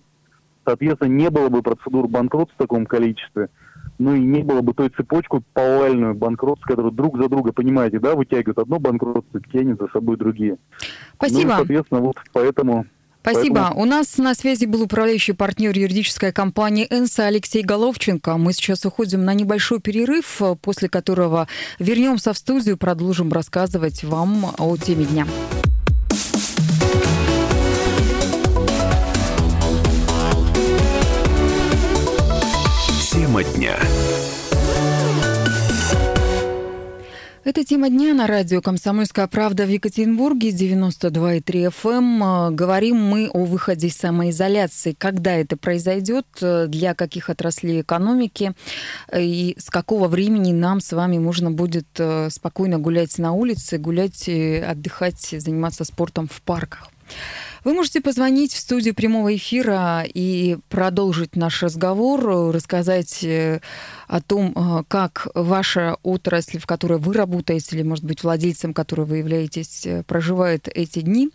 Соответственно, 0.67 1.09
не 1.09 1.29
было 1.29 1.47
бы 1.47 1.61
процедур 1.61 2.09
банкротства 2.09 2.53
в 2.55 2.57
таком 2.57 2.85
количестве 2.85 3.47
ну 3.99 4.15
и 4.15 4.19
не 4.19 4.43
было 4.43 4.61
бы 4.61 4.73
той 4.73 4.89
цепочку 4.89 5.43
повальную 5.53 6.13
банкротства, 6.13 6.67
которая 6.67 6.91
друг 6.91 7.17
за 7.17 7.29
друга, 7.29 7.51
понимаете, 7.51 7.99
да, 7.99 8.15
вытягивает 8.15 8.59
одно 8.59 8.79
банкротство, 8.79 9.41
тянет 9.51 9.79
за 9.79 9.87
собой 9.87 10.17
другие. 10.17 10.57
Спасибо. 11.15 11.51
Ну, 11.51 11.55
соответственно, 11.57 12.01
вот 12.01 12.17
поэтому... 12.31 12.85
Спасибо. 13.21 13.55
Поэтому... 13.55 13.81
У 13.81 13.85
нас 13.85 14.17
на 14.19 14.35
связи 14.35 14.65
был 14.65 14.83
управляющий 14.83 15.33
партнер 15.33 15.75
юридической 15.77 16.31
компании 16.31 16.87
«Энса» 16.89 17.25
Алексей 17.25 17.63
Головченко. 17.63 18.37
Мы 18.37 18.53
сейчас 18.53 18.85
уходим 18.85 19.25
на 19.25 19.33
небольшой 19.33 19.81
перерыв, 19.81 20.41
после 20.61 20.89
которого 20.89 21.47
вернемся 21.79 22.33
в 22.33 22.37
студию, 22.37 22.77
продолжим 22.77 23.33
рассказывать 23.33 24.03
вам 24.03 24.45
о 24.57 24.77
теме 24.77 25.05
дня. 25.05 25.25
Это 37.57 37.69
тема 37.69 37.89
дня 37.89 38.13
на 38.13 38.27
радио 38.27 38.61
«Комсомольская 38.61 39.25
правда» 39.25 39.65
в 39.65 39.69
Екатеринбурге, 39.69 40.49
92,3 40.49 41.73
FM. 41.73 41.89
Эм. 41.89 42.55
Говорим 42.55 42.97
мы 42.97 43.31
о 43.33 43.45
выходе 43.45 43.87
из 43.87 43.95
самоизоляции. 43.95 44.93
Когда 44.95 45.33
это 45.33 45.57
произойдет, 45.57 46.27
для 46.39 46.93
каких 46.93 47.31
отраслей 47.31 47.81
экономики 47.81 48.53
и 49.11 49.55
с 49.57 49.71
какого 49.71 50.07
времени 50.07 50.51
нам 50.51 50.81
с 50.81 50.91
вами 50.91 51.17
можно 51.17 51.49
будет 51.49 51.87
э, 51.97 52.29
спокойно 52.29 52.77
гулять 52.77 53.17
на 53.17 53.31
улице, 53.31 53.79
гулять, 53.79 54.29
отдыхать, 54.29 55.33
заниматься 55.39 55.83
спортом 55.83 56.27
в 56.27 56.43
парках. 56.43 56.89
Вы 57.63 57.73
можете 57.73 58.01
позвонить 58.01 58.53
в 58.53 58.57
студию 58.57 58.93
прямого 58.93 59.35
эфира 59.35 60.03
и 60.05 60.57
продолжить 60.69 61.35
наш 61.35 61.63
разговор, 61.63 62.53
рассказать 62.53 63.23
э, 63.23 63.61
о 64.07 64.21
том, 64.21 64.53
э, 64.55 64.83
как 64.87 65.27
ваша 65.33 65.97
отрасль, 66.03 66.59
в 66.59 66.65
которой 66.65 66.99
вы 66.99 67.13
работаете, 67.13 67.75
или, 67.75 67.83
может 67.83 68.05
быть, 68.05 68.23
владельцем, 68.23 68.73
которой 68.73 69.05
вы 69.05 69.17
являетесь, 69.17 69.85
э, 69.85 70.03
проживает 70.03 70.67
эти 70.73 71.01
дни. 71.01 71.29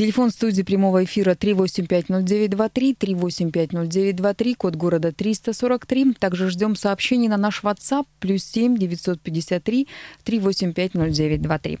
Телефон 0.00 0.30
студии 0.30 0.62
прямого 0.62 1.04
эфира 1.04 1.34
3850923, 1.34 2.96
3850923, 2.96 4.54
код 4.54 4.74
города 4.74 5.12
343. 5.12 6.14
Также 6.14 6.48
ждем 6.48 6.74
сообщений 6.74 7.28
на 7.28 7.36
наш 7.36 7.62
WhatsApp, 7.62 8.06
плюс 8.18 8.42
7 8.44 8.78
953 8.78 9.88
3850923. 10.24 11.78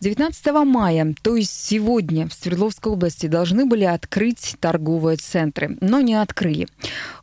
19 0.00 0.46
мая, 0.66 1.14
то 1.22 1.36
есть 1.36 1.52
сегодня, 1.52 2.26
в 2.26 2.32
Свердловской 2.32 2.90
области 2.90 3.28
должны 3.28 3.66
были 3.66 3.84
открыть 3.84 4.56
торговые 4.58 5.16
центры, 5.16 5.78
но 5.80 6.00
не 6.00 6.16
открыли. 6.16 6.66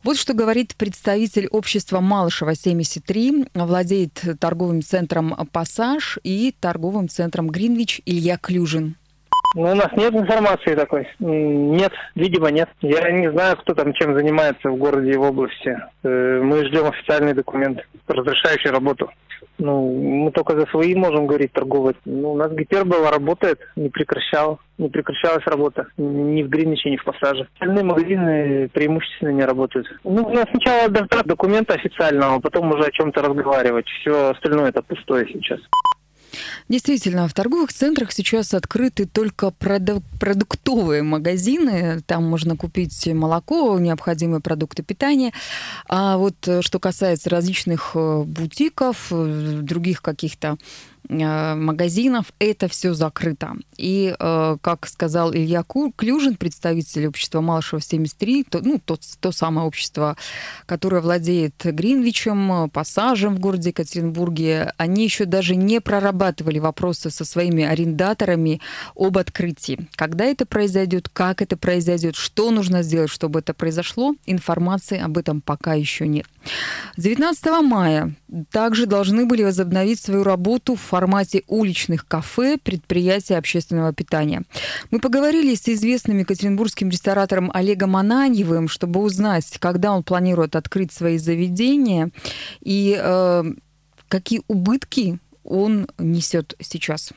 Вот 0.02 0.16
что 0.16 0.32
говорит 0.32 0.76
представитель 0.76 1.46
общества 1.48 2.00
Малышева 2.00 2.54
73, 2.54 3.48
владеет 3.52 4.24
торговым 4.40 4.80
центром 4.80 5.36
«Пассаж» 5.52 6.18
и 6.24 6.54
торговым 6.58 7.10
центром 7.10 7.50
«Гринвич» 7.50 8.00
Илья 8.06 8.38
Клюжин. 8.38 8.96
Ну, 9.54 9.70
у 9.70 9.74
нас 9.74 9.88
нет 9.96 10.14
информации 10.14 10.74
такой. 10.74 11.06
Нет, 11.18 11.92
видимо, 12.14 12.50
нет. 12.50 12.68
Я 12.80 13.10
не 13.10 13.30
знаю, 13.30 13.56
кто 13.58 13.74
там 13.74 13.92
чем 13.92 14.16
занимается 14.16 14.70
в 14.70 14.76
городе 14.76 15.12
и 15.12 15.16
в 15.16 15.22
области. 15.22 15.78
Э, 16.02 16.40
мы 16.42 16.64
ждем 16.66 16.86
официальный 16.86 17.34
документ, 17.34 17.80
разрешающий 18.08 18.70
работу. 18.70 19.10
Ну, 19.58 20.24
мы 20.24 20.30
только 20.32 20.58
за 20.58 20.66
свои 20.66 20.94
можем 20.94 21.26
говорить, 21.26 21.52
торговать. 21.52 21.96
Ну, 22.04 22.32
у 22.32 22.36
нас 22.36 22.50
Гипербола 22.52 23.10
работает, 23.10 23.60
не 23.76 23.90
прекращал, 23.90 24.58
не 24.78 24.88
прекращалась 24.88 25.46
работа. 25.46 25.86
Ни 25.96 26.42
в 26.42 26.48
Гринвиче, 26.48 26.90
ни 26.90 26.96
в 26.96 27.04
Пассаже. 27.04 27.46
Остальные 27.54 27.84
магазины 27.84 28.68
преимущественно 28.72 29.30
не 29.30 29.44
работают. 29.44 29.86
Ну, 30.04 30.24
у 30.24 30.32
нас 30.32 30.46
сначала 30.50 30.88
документа 30.88 31.74
официального, 31.74 32.36
а 32.36 32.40
потом 32.40 32.70
уже 32.72 32.84
о 32.84 32.90
чем-то 32.90 33.22
разговаривать. 33.22 33.86
Все 34.00 34.30
остальное 34.30 34.70
это 34.70 34.82
пустое 34.82 35.26
сейчас. 35.28 35.60
Действительно, 36.68 37.28
в 37.28 37.34
торговых 37.34 37.72
центрах 37.72 38.12
сейчас 38.12 38.54
открыты 38.54 39.06
только 39.06 39.50
продуктовые 39.50 41.02
магазины. 41.02 42.00
Там 42.06 42.24
можно 42.24 42.56
купить 42.56 43.06
молоко, 43.06 43.78
необходимые 43.78 44.40
продукты 44.40 44.82
питания. 44.82 45.32
А 45.88 46.16
вот 46.16 46.36
э, 46.46 46.62
что 46.62 46.78
касается 46.78 47.30
различных 47.30 47.92
э, 47.94 48.22
бутиков, 48.22 49.08
э, 49.10 49.60
других 49.62 50.02
каких-то 50.02 50.56
магазинов, 51.08 52.32
это 52.38 52.68
все 52.68 52.94
закрыто. 52.94 53.54
И, 53.76 54.14
э, 54.18 54.56
как 54.60 54.86
сказал 54.86 55.34
Илья 55.34 55.64
Клюжин, 55.96 56.36
представитель 56.36 57.06
общества 57.08 57.40
Малышева 57.40 57.82
73, 57.82 58.44
то, 58.44 58.60
ну, 58.62 58.80
то, 58.82 58.98
то 59.20 59.32
самое 59.32 59.66
общество, 59.66 60.16
которое 60.66 61.00
владеет 61.00 61.54
Гринвичем, 61.64 62.70
пассажем 62.70 63.36
в 63.36 63.40
городе 63.40 63.70
Екатеринбурге, 63.70 64.72
они 64.76 65.04
еще 65.04 65.24
даже 65.24 65.56
не 65.56 65.80
прорабатывали 65.80 66.58
вопросы 66.58 67.10
со 67.10 67.24
своими 67.24 67.64
арендаторами 67.64 68.60
об 68.94 69.18
открытии. 69.18 69.88
Когда 69.96 70.24
это 70.24 70.46
произойдет, 70.46 71.08
как 71.08 71.42
это 71.42 71.56
произойдет, 71.56 72.16
что 72.16 72.50
нужно 72.50 72.82
сделать, 72.82 73.10
чтобы 73.10 73.40
это 73.40 73.54
произошло, 73.54 74.14
информации 74.26 74.98
об 74.98 75.18
этом 75.18 75.40
пока 75.40 75.74
еще 75.74 76.06
нет. 76.06 76.26
19 76.96 77.44
мая 77.62 78.14
также 78.50 78.86
должны 78.86 79.26
были 79.26 79.42
возобновить 79.42 80.00
свою 80.00 80.24
работу 80.24 80.74
в 80.74 80.80
формате 80.92 81.42
уличных 81.46 82.06
кафе 82.06 82.58
предприятия 82.62 83.38
общественного 83.38 83.94
питания. 83.94 84.42
Мы 84.90 85.00
поговорили 85.00 85.54
с 85.54 85.66
известным 85.66 86.18
екатеринбургским 86.18 86.90
ресторатором 86.90 87.50
Олегом 87.54 87.96
Ананьевым, 87.96 88.68
чтобы 88.68 89.00
узнать, 89.00 89.56
когда 89.58 89.92
он 89.92 90.02
планирует 90.02 90.54
открыть 90.54 90.92
свои 90.92 91.16
заведения 91.16 92.10
и 92.60 92.94
э, 93.02 93.42
какие 94.08 94.42
убытки 94.48 95.18
он 95.44 95.86
несет 95.96 96.54
сейчас. 96.60 97.14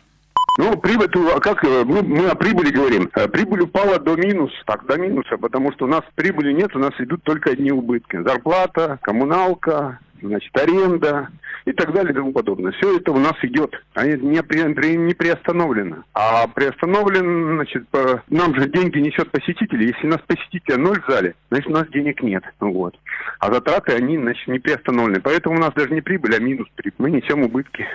Ну, 0.58 0.78
прибыль, 0.78 1.10
а 1.36 1.42
как 1.42 1.66
э, 1.66 1.84
мы, 1.84 2.02
мы 2.02 2.30
о 2.30 2.36
прибыли 2.36 2.72
говорим? 2.72 3.10
Э, 3.14 3.28
прибыль 3.28 3.64
упала 3.64 4.00
до 4.00 4.16
минуса, 4.16 4.56
так, 4.66 4.86
до 4.86 4.98
минуса, 4.98 5.38
потому 5.38 5.74
что 5.74 5.84
у 5.84 5.90
нас 5.90 6.04
прибыли 6.16 6.54
нет, 6.54 6.74
у 6.78 6.80
нас 6.80 6.94
идут 7.00 7.24
только 7.24 7.52
одни 7.52 7.74
убытки. 7.74 8.24
Зарплата, 8.24 9.00
коммуналка, 9.02 10.00
значит, 10.28 10.56
аренда 10.58 11.30
и 11.66 11.72
так 11.72 11.94
далее 11.94 12.12
и 12.12 12.16
тому 12.16 12.32
подобное. 12.32 12.72
Все 12.74 12.98
это 12.98 13.12
у 13.12 13.20
нас 13.20 13.34
идет, 13.44 13.74
а 13.94 14.06
не, 14.06 14.42
при, 14.44 14.96
не 14.96 15.14
приостановлено. 15.14 16.04
А 16.14 16.48
приостановлен, 16.48 17.56
значит, 17.56 17.88
по, 17.90 18.24
нам 18.30 18.56
же 18.56 18.70
деньги 18.70 19.00
несет 19.00 19.32
посетители. 19.32 19.88
Если 19.88 20.08
у 20.08 20.12
нас 20.12 20.22
посетителя 20.28 20.78
ноль 20.78 21.02
в 21.02 21.10
зале, 21.10 21.36
значит, 21.50 21.68
у 21.68 21.74
нас 21.74 21.88
денег 21.90 22.22
нет. 22.22 22.44
Вот. 22.60 22.96
А 23.40 23.52
затраты, 23.52 23.94
они, 23.94 24.18
значит, 24.18 24.48
не 24.48 24.60
приостановлены. 24.60 25.22
Поэтому 25.22 25.56
у 25.56 25.60
нас 25.60 25.74
даже 25.74 25.94
не 25.94 26.02
прибыль, 26.02 26.36
а 26.36 26.40
минус 26.40 26.68
прибыль. 26.76 26.96
Мы 26.98 27.12
несем 27.12 27.44
убытки. 27.44 27.86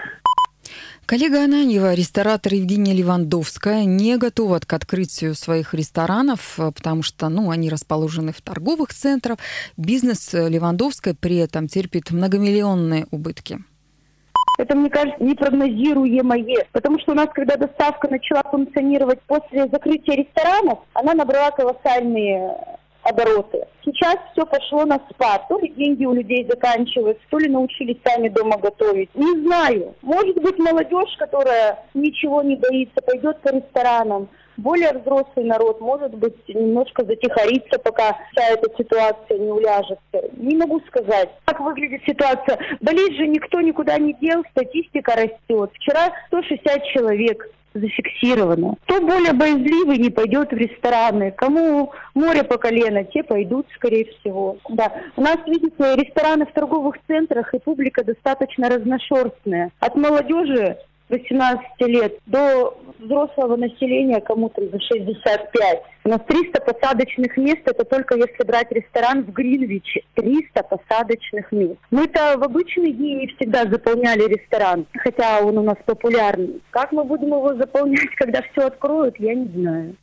Коллега 1.11 1.43
Ананьева, 1.43 1.93
ресторатор 1.93 2.55
Евгения 2.55 2.95
Левандовская, 2.95 3.85
не 3.85 4.17
готова 4.17 4.61
к 4.61 4.73
открытию 4.73 5.35
своих 5.35 5.75
ресторанов, 5.75 6.55
э, 6.61 6.71
потому 6.71 7.03
что 7.03 7.29
ну, 7.29 7.51
они 7.51 7.69
расположены 7.69 8.33
в 8.33 8.41
торговых 8.41 8.95
центрах. 8.95 9.39
Бизнес 9.77 10.33
э, 10.35 10.49
Левандовской 10.49 11.17
при 11.17 11.39
этом 11.39 11.67
терпит 11.67 12.13
многомиллионные 12.13 13.09
убытки. 13.11 13.59
Это, 14.57 14.77
мне 14.77 14.89
кажется, 14.89 15.21
непрогнозируемое. 15.21 16.69
Потому 16.71 17.01
что 17.01 17.11
у 17.11 17.17
нас, 17.17 17.27
когда 17.35 17.57
доставка 17.57 18.07
начала 18.09 18.45
функционировать 18.45 19.21
после 19.23 19.67
закрытия 19.67 20.15
ресторанов, 20.15 20.79
она 20.95 21.15
набрала 21.15 21.51
колоссальные 21.51 22.55
обороты. 23.11 23.67
Сейчас 23.85 24.17
все 24.33 24.47
пошло 24.47 24.85
на 24.85 25.01
спад. 25.11 25.47
То 25.49 25.59
ли 25.59 25.69
деньги 25.69 26.05
у 26.05 26.13
людей 26.13 26.47
заканчиваются, 26.49 27.23
то 27.31 27.39
ли 27.39 27.49
научились 27.49 27.99
сами 28.05 28.29
дома 28.29 28.57
готовить. 28.59 29.11
Не 29.15 29.45
знаю. 29.45 29.95
Может 30.03 30.41
быть, 30.41 30.59
молодежь, 30.59 31.17
которая 31.19 31.79
ничего 31.95 32.43
не 32.43 32.57
боится, 32.57 33.01
пойдет 33.05 33.41
по 33.41 33.49
ресторанам. 33.49 34.29
Более 34.57 34.93
взрослый 34.93 35.47
народ, 35.47 35.81
может 35.81 36.15
быть, 36.15 36.37
немножко 36.49 37.03
затихарится, 37.05 37.79
пока 37.79 38.19
вся 38.33 38.49
эта 38.51 38.69
ситуация 38.77 39.39
не 39.39 39.51
уляжется. 39.51 40.31
Не 40.37 40.57
могу 40.57 40.81
сказать, 40.81 41.31
как 41.47 41.61
выглядит 41.61 42.03
ситуация. 42.07 42.59
Болеть 42.81 43.17
же 43.17 43.27
никто 43.27 43.63
никуда 43.63 43.97
не 43.97 44.13
дел, 44.15 44.43
статистика 44.51 45.13
растет. 45.13 45.71
Вчера 45.73 46.13
160 46.27 46.85
человек 46.93 47.49
зафиксировано. 47.75 48.77
Кто 48.85 49.01
более 49.01 49.33
боязливый, 49.33 49.99
не 49.99 50.11
пойдет 50.11 50.51
в 50.51 50.57
рестораны. 50.57 51.31
Кому 51.33 51.93
море 52.15 52.43
по 52.43 52.59
колено, 52.59 53.05
те 53.05 53.23
пойдут, 53.23 53.67
скорее 53.75 54.07
всего. 54.07 54.59
Да. 54.69 54.93
У 55.17 55.21
нас, 55.21 55.39
видите, 55.47 55.75
рестораны 55.97 56.47
в 56.47 56.53
торговых 56.53 56.97
центрах 57.07 57.55
и 57.55 57.59
публика 57.59 58.05
достаточно 58.05 58.69
разношерстная. 58.69 59.71
От 59.81 59.97
молодежи 59.97 60.79
18 61.09 61.63
лет 61.81 62.19
до 62.27 62.79
взрослого 63.01 63.57
населения 63.57 64.21
кому-то 64.21 64.63
за 64.63 64.81
65. 64.81 65.83
У 66.05 66.09
нас 66.09 66.21
300 66.27 66.61
посадочных 66.61 67.37
мест, 67.37 67.61
это 67.65 67.85
только 67.85 68.17
если 68.17 68.45
брать 68.45 68.71
ресторан 68.73 69.25
в 69.25 69.33
Гринвиче. 69.33 70.03
300 70.15 70.63
посадочных 70.63 71.53
мест. 71.53 71.79
Мы-то 71.91 72.37
в 72.39 72.45
обычные 72.45 72.93
дни 72.93 73.15
не 73.15 73.27
всегда 73.29 73.65
заполняли 73.65 74.27
ресторан, 74.27 74.87
хотя 74.97 75.41
он 75.43 75.59
у 75.59 75.63
нас 75.63 75.77
популярный. 75.85 76.63
Как 76.71 76.93
мы 76.93 77.05
будем 77.05 77.29
его 77.29 77.55
заполнять, 77.55 78.11
когда 78.17 78.41
все 78.53 78.67
откроют, 78.67 79.17
я 79.19 79.35
не 79.35 79.49
знаю. 79.49 79.97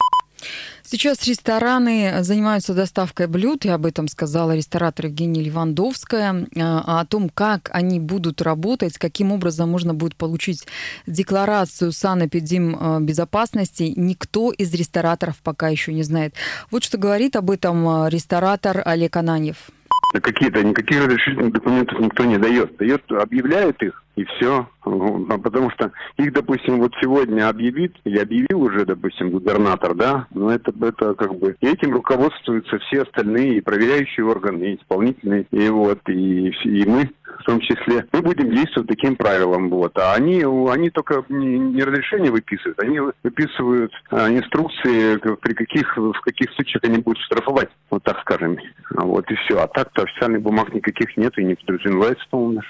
Сейчас 0.84 1.28
рестораны 1.28 2.24
занимаются 2.24 2.74
доставкой 2.74 3.28
блюд, 3.28 3.66
и 3.66 3.70
об 3.70 3.86
этом 3.86 4.08
сказала 4.08 4.56
ресторатор 4.56 5.08
Евгения 5.08 5.42
Левандовская, 5.42 6.48
а 6.56 7.02
о 7.02 7.06
том, 7.06 7.30
как 7.30 7.70
они 7.74 8.00
будут 8.00 8.42
работать, 8.42 8.98
каким 8.98 9.34
образом 9.34 9.70
можно 9.70 9.94
будет 9.94 10.16
получить 10.16 10.66
декларацию 11.06 11.92
санэпидем 11.92 13.06
безопасности, 13.06 13.94
никто 13.96 14.52
из 14.52 14.74
рестораторов 14.74 15.38
пока 15.44 15.68
еще 15.68 15.94
не 15.94 16.04
знает. 16.04 16.36
Вот 16.72 16.84
что 16.84 16.98
говорит 16.98 17.36
об 17.36 17.52
этом 17.52 18.08
ресторатор 18.08 18.82
Олег 18.86 19.18
Ананьев. 19.18 19.70
Какие-то, 20.14 20.64
никаких 20.64 21.04
разрешительных 21.04 21.52
документов 21.52 22.00
никто 22.00 22.24
не 22.24 22.38
дает. 22.38 22.78
Дает, 22.78 23.04
объявляет 23.12 23.82
их, 23.84 24.04
и 24.16 24.24
все. 24.24 24.68
А 24.84 25.38
потому 25.38 25.70
что 25.72 25.92
их, 26.18 26.32
допустим, 26.32 26.80
вот 26.80 26.94
сегодня 27.02 27.50
объявит, 27.50 27.96
или 28.06 28.18
объявил 28.20 28.64
уже, 28.64 28.86
допустим, 28.86 29.32
губернатор, 29.32 29.94
да, 29.94 30.28
но 30.34 30.52
это, 30.52 30.72
это 30.82 31.14
как 31.14 31.36
бы... 31.36 31.56
Этим 31.60 31.94
руководствуются 31.94 32.80
все 32.80 33.04
остальные, 33.04 33.62
проверяющие 33.62 34.26
органы, 34.26 34.64
и 34.64 34.76
исполнительные, 34.78 35.46
и 35.52 35.70
вот, 35.70 36.00
и, 36.08 36.50
и 36.50 36.86
мы 36.86 37.10
в 37.40 37.44
том 37.44 37.60
числе, 37.60 38.06
мы 38.12 38.22
будем 38.22 38.52
действовать 38.52 38.90
таким 38.90 39.16
правилам. 39.16 39.70
Вот. 39.70 39.98
А 39.98 40.14
они, 40.14 40.44
они 40.44 40.90
только 40.90 41.24
не, 41.30 41.60
не 41.60 41.84
разрешение 41.84 42.32
выписывают, 42.32 42.80
они 42.80 43.00
выписывают 43.24 43.92
а, 44.12 44.30
инструкции, 44.30 45.18
при 45.38 45.54
каких, 45.54 45.98
в 45.98 46.20
каких 46.22 46.52
случаях 46.54 46.84
они 46.84 47.00
будут 47.00 47.22
штрафовать, 47.24 47.70
вот 47.90 48.04
так 48.04 48.20
скажем. 48.22 48.58
Вот 48.92 49.30
и 49.32 49.36
все. 49.36 49.60
А 49.60 49.68
так-то 49.68 50.04
официальных 50.04 50.42
бумаг 50.42 50.74
никаких 50.74 51.16
нет 51.18 51.38
и 51.38 51.44
не 51.44 51.56
подразумевается, 51.56 52.26
по-моему, 52.30 52.62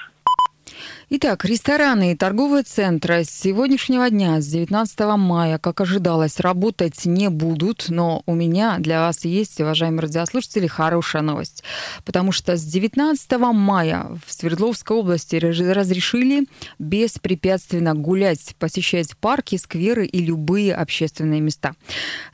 Итак, 1.09 1.45
рестораны 1.45 2.11
и 2.11 2.15
торговые 2.15 2.63
центры 2.63 3.23
с 3.23 3.29
сегодняшнего 3.29 4.09
дня, 4.09 4.41
с 4.41 4.47
19 4.47 4.99
мая, 5.17 5.57
как 5.57 5.79
ожидалось, 5.79 6.39
работать 6.39 7.05
не 7.05 7.29
будут, 7.29 7.85
но 7.87 8.23
у 8.25 8.35
меня 8.35 8.77
для 8.79 8.99
вас 8.99 9.23
есть, 9.23 9.61
уважаемые 9.61 10.01
радиослушатели, 10.01 10.67
хорошая 10.67 11.21
новость. 11.21 11.63
Потому 12.03 12.33
что 12.33 12.57
с 12.57 12.63
19 12.63 13.31
мая 13.53 14.07
в 14.25 14.33
Свердловской 14.33 14.97
области 14.97 15.37
разрешили 15.37 16.45
беспрепятственно 16.77 17.93
гулять, 17.95 18.55
посещать 18.59 19.15
парки, 19.17 19.55
скверы 19.55 20.05
и 20.05 20.19
любые 20.19 20.75
общественные 20.75 21.39
места. 21.39 21.73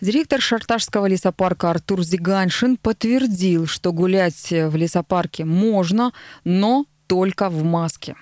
Директор 0.01 0.41
Шарташского 0.41 1.05
лесопарка 1.05 1.69
Артур 1.69 2.03
Зиганшин 2.03 2.77
подтвердил, 2.77 3.67
что 3.67 3.91
гулять 3.93 4.49
в 4.49 4.75
лесопарке 4.75 5.45
можно, 5.45 6.11
но 6.43 6.85
только 7.07 7.49
в 7.49 7.63
маске. 7.63 8.15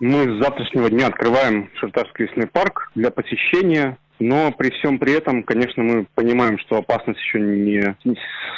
Мы 0.00 0.22
с 0.22 0.42
завтрашнего 0.42 0.88
дня 0.90 1.08
открываем 1.08 1.70
Шартарский 1.74 2.26
лесной 2.26 2.46
парк 2.46 2.90
для 2.94 3.10
посещения 3.10 3.98
но 4.20 4.52
при 4.52 4.70
всем 4.70 4.98
при 4.98 5.14
этом, 5.14 5.42
конечно, 5.42 5.82
мы 5.82 6.06
понимаем, 6.14 6.58
что 6.58 6.76
опасность 6.76 7.18
еще 7.20 7.40
не 7.40 7.96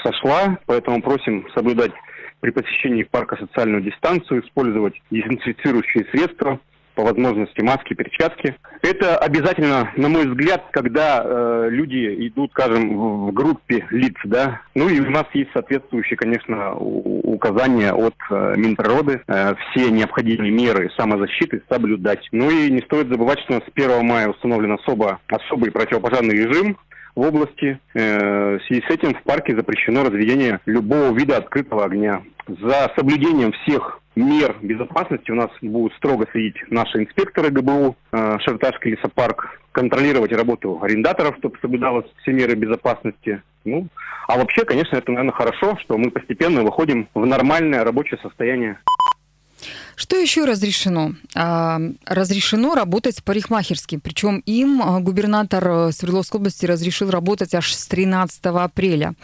сошла, 0.03 0.59
поэтому 0.67 1.01
просим 1.01 1.47
соблюдать 1.55 1.93
при 2.41 2.51
посещении 2.51 3.05
парка 3.05 3.37
социальную 3.37 3.83
дистанцию, 3.83 4.45
использовать 4.45 5.01
дезинфицирующие 5.13 6.05
средства, 6.11 6.59
по 6.95 7.03
возможности 7.03 7.61
маски, 7.61 7.95
перчатки. 7.95 8.57
Это 8.83 9.17
обязательно, 9.17 9.93
на 9.97 10.09
мой 10.09 10.27
взгляд, 10.27 10.65
когда 10.73 11.23
э, 11.25 11.69
люди 11.71 12.29
идут, 12.29 12.51
скажем, 12.53 13.27
в 13.27 13.33
группе 13.33 13.87
лиц, 13.91 14.15
да. 14.25 14.61
Ну 14.75 14.89
и 14.89 15.01
у 15.01 15.11
нас 15.11 15.25
есть 15.35 15.51
соответствующие, 15.53 16.17
конечно, 16.17 16.75
указания 16.75 17.93
от 17.93 18.15
э, 18.31 18.55
Минприроды, 18.57 19.23
э, 19.27 19.55
все 19.71 19.91
необходимые 19.91 20.51
меры 20.51 20.91
самозащиты 20.97 21.63
соблюдать. 21.71 22.27
Ну 22.33 22.51
и 22.51 22.71
не 22.71 22.81
стоит 22.81 23.09
забывать, 23.09 23.41
что 23.41 23.55
у 23.55 23.57
нас 23.57 23.65
с 23.65 23.71
1 23.75 24.07
мая 24.07 24.29
установлен 24.29 24.73
особо, 24.73 25.21
особый 25.29 25.71
противопожарный 25.71 26.35
режим, 26.35 26.77
в 27.15 27.21
области. 27.21 27.79
Э, 27.95 28.59
в 28.59 28.65
связи 28.67 28.83
с 28.89 28.91
этим 28.91 29.15
в 29.15 29.23
парке 29.23 29.55
запрещено 29.55 30.05
разведение 30.05 30.61
любого 30.67 31.17
вида 31.17 31.37
открытого 31.37 31.85
огня. 31.85 32.23
За 32.47 32.93
соблюдением 32.97 33.53
всех 33.53 34.01
мер 34.15 34.57
безопасности 34.63 35.31
у 35.31 35.35
нас 35.35 35.51
будут 35.61 35.95
строго 35.95 36.27
следить 36.33 36.57
наши 36.71 36.99
инспекторы 36.99 37.51
ГБУ, 37.51 37.97
э, 38.13 38.39
Шарташский 38.41 38.93
лесопарк, 38.93 39.61
контролировать 39.73 40.33
работу 40.33 40.79
арендаторов, 40.83 41.37
чтобы 41.39 41.57
соблюдалось 41.61 42.07
все 42.23 42.33
меры 42.33 42.55
безопасности. 42.55 43.43
Ну, 43.65 43.89
а 44.29 44.37
вообще, 44.39 44.65
конечно, 44.65 44.97
это, 44.97 45.11
наверное, 45.11 45.33
хорошо, 45.33 45.77
что 45.79 45.97
мы 45.97 46.11
постепенно 46.11 46.63
выходим 46.63 47.09
в 47.15 47.25
нормальное 47.25 47.85
рабочее 47.85 48.19
состояние. 48.23 48.79
Что 49.95 50.17
еще 50.17 50.45
разрешено? 50.45 51.13
А, 51.35 51.79
разрешено 52.07 52.75
работать 52.75 53.23
парикмахерски. 53.23 53.99
Причем 53.99 54.43
им 54.47 54.83
а, 54.83 55.01
губернатор 55.01 55.69
э, 55.69 55.93
Свердловской 55.93 56.41
области 56.41 56.67
разрешил 56.67 57.11
работать 57.11 57.55
аж 57.55 57.73
с 57.73 57.87
13 57.87 58.47
апреля. 58.47 59.15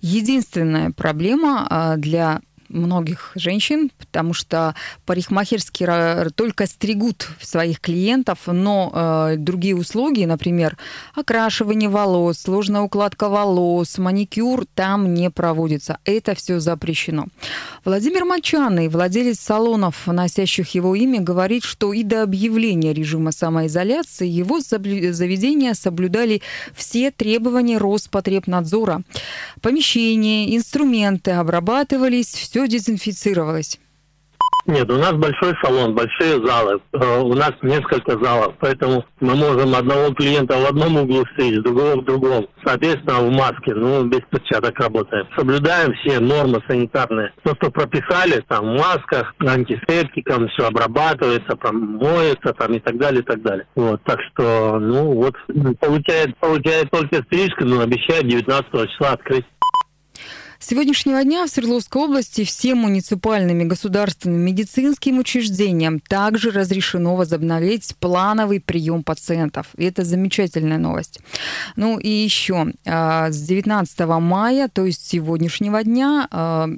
Единственная 0.00 0.90
проблема 0.90 1.66
а, 1.68 1.96
для 1.96 2.40
многих 2.72 3.32
женщин, 3.34 3.90
потому 3.98 4.34
что 4.34 4.74
парикмахерские 5.06 6.30
только 6.34 6.66
стригут 6.66 7.28
своих 7.40 7.80
клиентов, 7.80 8.40
но 8.46 8.90
э, 8.92 9.36
другие 9.36 9.76
услуги, 9.76 10.24
например, 10.24 10.76
окрашивание 11.14 11.88
волос, 11.88 12.38
сложная 12.38 12.82
укладка 12.82 13.28
волос, 13.28 13.98
маникюр 13.98 14.66
там 14.74 15.14
не 15.14 15.30
проводится. 15.30 15.98
Это 16.04 16.34
все 16.34 16.60
запрещено. 16.60 17.26
Владимир 17.84 18.24
Мачаный, 18.24 18.88
владелец 18.88 19.40
салонов, 19.40 20.06
носящих 20.06 20.74
его 20.74 20.94
имя, 20.94 21.20
говорит, 21.20 21.64
что 21.64 21.92
и 21.92 22.02
до 22.02 22.22
объявления 22.22 22.92
режима 22.92 23.32
самоизоляции 23.32 24.26
его 24.26 24.60
заведения 24.60 25.74
соблюдали 25.74 26.42
все 26.74 27.10
требования 27.10 27.78
Роспотребнадзора. 27.78 29.02
Помещения, 29.60 30.56
инструменты 30.56 31.32
обрабатывались, 31.32 32.32
все 32.34 32.61
все 32.62 32.68
дезинфицировалось? 32.68 33.78
Нет, 34.64 34.88
у 34.92 34.96
нас 34.96 35.12
большой 35.14 35.54
салон, 35.60 35.92
большие 35.96 36.34
залы. 36.46 36.80
Э, 36.92 37.18
у 37.18 37.34
нас 37.34 37.50
несколько 37.62 38.16
залов, 38.22 38.54
поэтому 38.60 39.04
мы 39.18 39.34
можем 39.34 39.74
одного 39.74 40.14
клиента 40.14 40.56
в 40.56 40.66
одном 40.66 40.98
углу 40.98 41.24
встретить, 41.24 41.64
другого 41.64 42.00
в 42.00 42.04
другом. 42.04 42.46
Соответственно, 42.64 43.22
в 43.22 43.30
маске, 43.32 43.74
ну, 43.74 44.04
без 44.04 44.20
перчаток 44.30 44.78
работаем. 44.78 45.26
Соблюдаем 45.36 45.92
все 45.94 46.20
нормы 46.20 46.62
санитарные. 46.68 47.32
То, 47.42 47.56
что 47.56 47.72
прописали, 47.72 48.44
там, 48.46 48.76
в 48.76 48.78
масках, 48.78 49.34
антисептиком, 49.40 50.46
все 50.50 50.68
обрабатывается, 50.68 51.56
промоется, 51.56 52.54
там, 52.56 52.74
и 52.74 52.78
так 52.78 52.96
далее, 52.98 53.22
и 53.22 53.24
так 53.24 53.42
далее. 53.42 53.66
Вот, 53.74 54.00
так 54.04 54.20
что, 54.30 54.78
ну, 54.78 55.12
вот, 55.12 55.34
получает, 55.80 56.36
получает 56.38 56.88
только 56.92 57.16
стрижка, 57.24 57.64
но 57.64 57.80
обещает 57.80 58.28
19 58.28 58.70
числа 58.92 59.14
открыть. 59.14 59.44
С 60.62 60.68
сегодняшнего 60.68 61.24
дня 61.24 61.44
в 61.44 61.50
Свердловской 61.50 62.02
области 62.02 62.44
всем 62.44 62.78
муниципальным 62.78 63.62
и 63.62 63.64
государственным 63.64 64.42
медицинским 64.42 65.18
учреждениям 65.18 65.98
также 65.98 66.52
разрешено 66.52 67.16
возобновить 67.16 67.96
плановый 67.98 68.60
прием 68.60 69.02
пациентов. 69.02 69.66
И 69.76 69.84
это 69.84 70.04
замечательная 70.04 70.78
новость. 70.78 71.18
Ну 71.74 71.98
и 71.98 72.08
еще 72.08 72.68
а, 72.86 73.32
с 73.32 73.42
19 73.42 73.98
мая, 74.20 74.68
то 74.68 74.86
есть 74.86 75.04
сегодняшнего 75.04 75.82
дня, 75.82 76.28
а, 76.30 76.68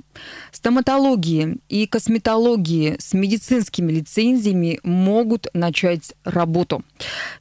стоматологии 0.50 1.58
и 1.68 1.86
косметологии 1.86 2.96
с 2.98 3.12
медицинскими 3.12 3.92
лицензиями 3.92 4.80
могут 4.82 5.48
начать 5.52 6.14
работу. 6.24 6.82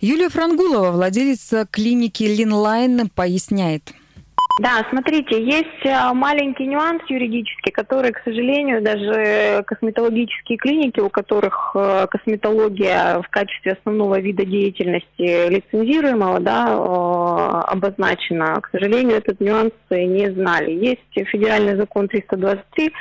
Юлия 0.01 0.27
Франгулова, 0.27 0.91
владелица 0.91 1.65
клиники 1.71 2.23
Линлайн, 2.23 3.09
поясняет– 3.09 3.93
Да, 4.59 4.85
смотрите, 4.91 5.43
есть 5.43 5.83
э, 5.83 6.13
маленький 6.13 6.67
нюанс 6.67 7.01
юридический, 7.09 7.71
который, 7.71 8.11
к 8.11 8.21
сожалению, 8.23 8.83
даже 8.83 9.63
косметологические 9.63 10.59
клиники, 10.59 10.99
у 10.99 11.09
которых 11.09 11.71
э, 11.73 12.05
косметология 12.07 13.19
в 13.19 13.29
качестве 13.29 13.71
основного 13.71 14.19
вида 14.19 14.45
деятельности 14.45 15.49
лицензируемого, 15.49 16.39
да, 16.39 16.67
э, 16.67 17.71
обозначена, 17.71 18.61
к 18.61 18.69
сожалению, 18.71 19.17
этот 19.17 19.39
нюанс 19.39 19.73
не 19.89 20.29
знали. 20.31 20.69
Есть 20.69 21.29
федеральный 21.31 21.75
закон 21.75 22.07
323 22.07 22.93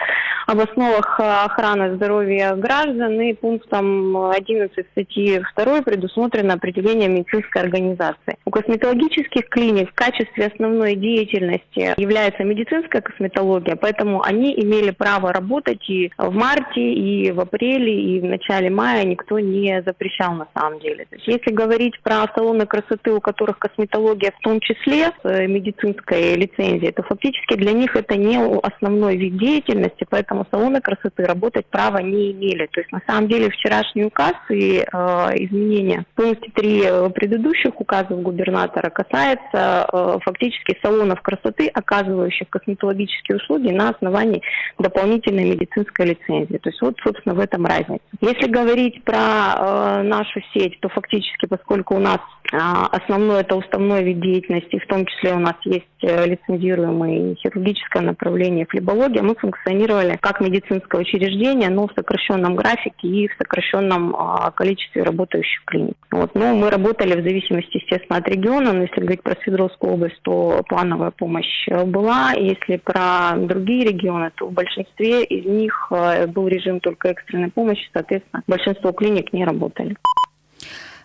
об 0.46 0.58
основах 0.58 1.20
охраны 1.20 1.96
здоровья 1.96 2.54
граждан 2.54 3.20
и 3.20 3.34
пунктом 3.34 4.16
11 4.30 4.86
статьи 4.92 5.40
2 5.54 5.82
предусмотрено 5.82 6.54
определение 6.54 7.08
медицинской 7.08 7.62
организации. 7.62 8.38
У 8.46 8.50
косметологических 8.50 9.48
клиник 9.50 9.90
в 9.90 9.94
качестве 9.94 10.46
основной 10.46 10.96
деятельности 10.96 11.41
деятельности 11.42 12.00
является 12.00 12.44
медицинская 12.44 13.02
косметология, 13.02 13.76
поэтому 13.76 14.22
они 14.22 14.54
имели 14.54 14.90
право 14.90 15.32
работать 15.32 15.88
и 15.88 16.10
в 16.16 16.32
марте, 16.32 16.80
и 16.80 17.30
в 17.32 17.40
апреле, 17.40 18.16
и 18.16 18.20
в 18.20 18.24
начале 18.24 18.70
мая 18.70 19.04
никто 19.04 19.38
не 19.38 19.82
запрещал 19.84 20.34
на 20.34 20.46
самом 20.54 20.80
деле. 20.80 21.06
То 21.06 21.16
есть, 21.16 21.26
если 21.26 21.50
говорить 21.50 22.00
про 22.02 22.26
салоны 22.34 22.66
красоты, 22.66 23.12
у 23.12 23.20
которых 23.20 23.58
косметология 23.58 24.32
в 24.32 24.42
том 24.42 24.60
числе 24.60 25.06
с 25.06 25.24
э, 25.24 25.46
медицинской 25.46 26.34
лицензией, 26.34 26.92
то 26.92 27.02
фактически 27.02 27.56
для 27.56 27.72
них 27.72 27.96
это 27.96 28.16
не 28.16 28.38
основной 28.62 29.16
вид 29.16 29.38
деятельности, 29.38 30.06
поэтому 30.08 30.46
салоны 30.50 30.80
красоты 30.80 31.24
работать 31.24 31.66
права 31.66 31.98
не 31.98 32.32
имели. 32.32 32.66
То 32.72 32.80
есть 32.80 32.92
на 32.92 33.02
самом 33.06 33.28
деле 33.28 33.50
вчерашний 33.50 34.04
указ 34.04 34.34
и 34.50 34.80
э, 34.80 34.96
изменения 35.36 36.04
в 36.12 36.22
пункте 36.22 36.50
3 36.54 36.82
э, 36.84 37.10
предыдущих 37.10 37.80
указов 37.80 38.22
губернатора 38.22 38.90
касается 38.90 39.86
э, 39.92 40.18
фактически 40.24 40.78
салонов 40.82 41.20
красоты 41.22 41.31
красоты, 41.32 41.68
оказывающих 41.68 42.48
косметологические 42.50 43.36
услуги 43.36 43.70
на 43.70 43.90
основании 43.90 44.42
дополнительной 44.78 45.44
медицинской 45.44 46.06
лицензии. 46.06 46.58
То 46.58 46.70
есть 46.70 46.80
вот, 46.82 46.96
собственно, 47.02 47.34
в 47.34 47.40
этом 47.40 47.64
разница. 47.66 48.00
Если 48.20 48.50
говорить 48.50 49.02
про 49.04 49.16
э, 49.16 50.02
нашу 50.02 50.40
сеть, 50.52 50.78
то 50.80 50.88
фактически, 50.88 51.46
поскольку 51.46 51.96
у 51.96 51.98
нас 51.98 52.18
э, 52.52 52.56
основной 52.56 53.40
это 53.40 53.56
уставной 53.56 54.02
вид 54.04 54.20
деятельности, 54.20 54.78
в 54.78 54.86
том 54.86 55.06
числе 55.06 55.34
у 55.34 55.38
нас 55.38 55.56
есть 55.64 55.86
лицензируемое 56.02 57.34
хирургическое 57.36 58.02
направление 58.02 58.66
флебология, 58.66 59.22
мы 59.22 59.34
функционировали 59.34 60.18
как 60.20 60.40
медицинское 60.40 61.00
учреждение, 61.00 61.70
но 61.70 61.86
в 61.86 61.92
сокращенном 61.94 62.56
графике 62.56 63.08
и 63.08 63.28
в 63.28 63.34
сокращенном 63.38 64.14
э, 64.14 64.50
количестве 64.54 65.02
работающих 65.02 65.64
клиник. 65.64 65.96
Вот. 66.10 66.34
Но 66.34 66.54
мы 66.54 66.70
работали 66.70 67.20
в 67.20 67.22
зависимости, 67.22 67.78
естественно, 67.78 68.18
от 68.18 68.28
региона, 68.28 68.72
но 68.72 68.82
если 68.82 69.00
говорить 69.00 69.22
про 69.22 69.36
Свердловскую 69.42 69.94
область, 69.94 70.20
то 70.22 70.62
плановая 70.68 71.10
помощь 71.10 71.68
была. 71.86 72.32
Если 72.32 72.76
про 72.76 73.36
другие 73.36 73.84
регионы, 73.84 74.30
то 74.34 74.46
в 74.46 74.52
большинстве 74.52 75.24
из 75.24 75.44
них 75.44 75.88
э, 75.90 76.26
был 76.26 76.48
режим 76.48 76.80
только 76.80 77.08
экстренной 77.08 77.50
помощи, 77.50 77.88
соответственно, 77.92 78.42
большинство 78.46 78.92
клиник 78.92 79.32
не 79.32 79.44
работали. 79.44 79.96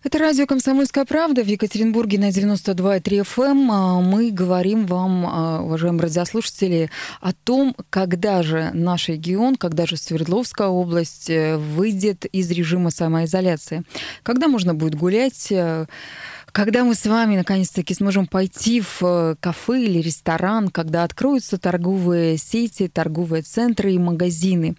Это 0.03 0.19
радио 0.19 0.45
«Комсомольская 0.45 1.05
правда» 1.05 1.43
в 1.43 1.47
Екатеринбурге 1.47 2.19
на 2.19 2.29
92,3 2.29 3.23
FM. 3.23 3.43
Эм. 3.47 3.71
А, 3.71 3.99
мы 3.99 4.29
говорим 4.29 4.85
вам, 4.85 5.25
а, 5.25 5.61
уважаемые 5.63 6.03
радиослушатели, 6.03 6.91
о 7.19 7.33
том, 7.33 7.75
когда 7.89 8.43
же 8.43 8.69
наш 8.73 9.09
регион, 9.09 9.55
когда 9.55 9.87
же 9.87 9.97
Свердловская 9.97 10.67
область 10.67 11.31
э, 11.31 11.57
выйдет 11.57 12.25
из 12.25 12.51
режима 12.51 12.91
самоизоляции. 12.91 13.83
Когда 14.21 14.47
можно 14.47 14.75
будет 14.75 14.93
гулять, 14.93 15.51
э, 15.51 15.87
когда 16.51 16.83
мы 16.83 16.93
с 16.93 17.05
вами 17.07 17.35
наконец-таки 17.35 17.95
сможем 17.95 18.27
пойти 18.27 18.81
в 18.81 19.01
э, 19.01 19.35
кафе 19.39 19.83
или 19.83 19.99
ресторан, 19.99 20.69
когда 20.69 21.05
откроются 21.05 21.57
торговые 21.57 22.37
сети, 22.37 22.87
торговые 22.87 23.41
центры 23.41 23.93
и 23.93 23.97
магазины. 23.97 24.75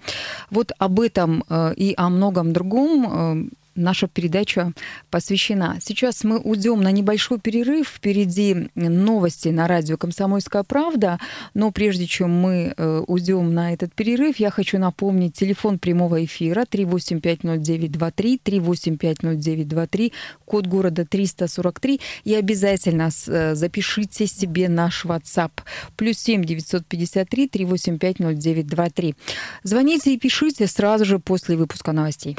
Вот 0.50 0.70
об 0.78 1.00
этом 1.00 1.42
и 1.76 1.94
о 1.96 2.08
многом 2.08 2.52
другом 2.52 3.50
наша 3.78 4.08
передача 4.08 4.72
посвящена. 5.10 5.78
Сейчас 5.80 6.24
мы 6.24 6.38
уйдем 6.38 6.82
на 6.82 6.90
небольшой 6.90 7.38
перерыв. 7.38 7.88
Впереди 7.88 8.68
новости 8.74 9.48
на 9.48 9.66
радио 9.68 9.96
«Комсомольская 9.96 10.64
правда». 10.64 11.18
Но 11.54 11.70
прежде 11.70 12.06
чем 12.06 12.30
мы 12.30 12.74
э, 12.76 13.02
уйдем 13.06 13.54
на 13.54 13.72
этот 13.72 13.94
перерыв, 13.94 14.36
я 14.38 14.50
хочу 14.50 14.78
напомнить 14.78 15.34
телефон 15.34 15.78
прямого 15.78 16.24
эфира 16.24 16.64
3850923, 16.70 18.40
3850923, 18.44 20.12
код 20.44 20.66
города 20.66 21.06
343. 21.06 22.00
И 22.24 22.34
обязательно 22.34 23.10
э, 23.26 23.54
запишите 23.54 24.26
себе 24.26 24.68
наш 24.68 25.04
WhatsApp. 25.04 25.52
Плюс 25.96 26.18
7 26.18 26.44
953 26.44 27.48
3850923. 27.48 29.14
Звоните 29.62 30.14
и 30.14 30.18
пишите 30.18 30.66
сразу 30.66 31.04
же 31.04 31.18
после 31.18 31.56
выпуска 31.56 31.92
новостей. 31.92 32.36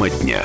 Тема 0.00 0.08
дня. 0.08 0.42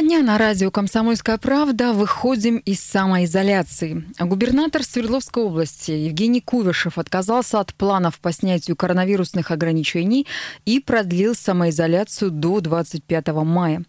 Дня 0.00 0.22
на 0.22 0.38
радио 0.38 0.70
«Комсомольская 0.70 1.36
правда». 1.36 1.92
Выходим 1.92 2.56
из 2.56 2.80
самоизоляции. 2.80 4.02
Губернатор 4.18 4.82
Свердловской 4.82 5.42
области 5.42 5.90
Евгений 5.90 6.40
Кувышев 6.40 6.96
отказался 6.96 7.60
от 7.60 7.74
планов 7.74 8.18
по 8.18 8.32
снятию 8.32 8.76
коронавирусных 8.76 9.50
ограничений 9.50 10.26
и 10.64 10.80
продлил 10.80 11.34
самоизоляцию 11.34 12.30
до 12.30 12.60
25 12.60 13.28
мая. 13.44 13.84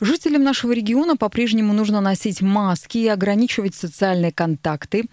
Жителям 0.00 0.44
нашего 0.44 0.70
региона 0.70 1.16
по-прежнему 1.16 1.72
нужно 1.72 2.00
носить 2.00 2.40
маски 2.40 2.98
и 2.98 3.08
ограничивать 3.08 3.74
социальные 3.74 4.30
контакты. 4.30 5.06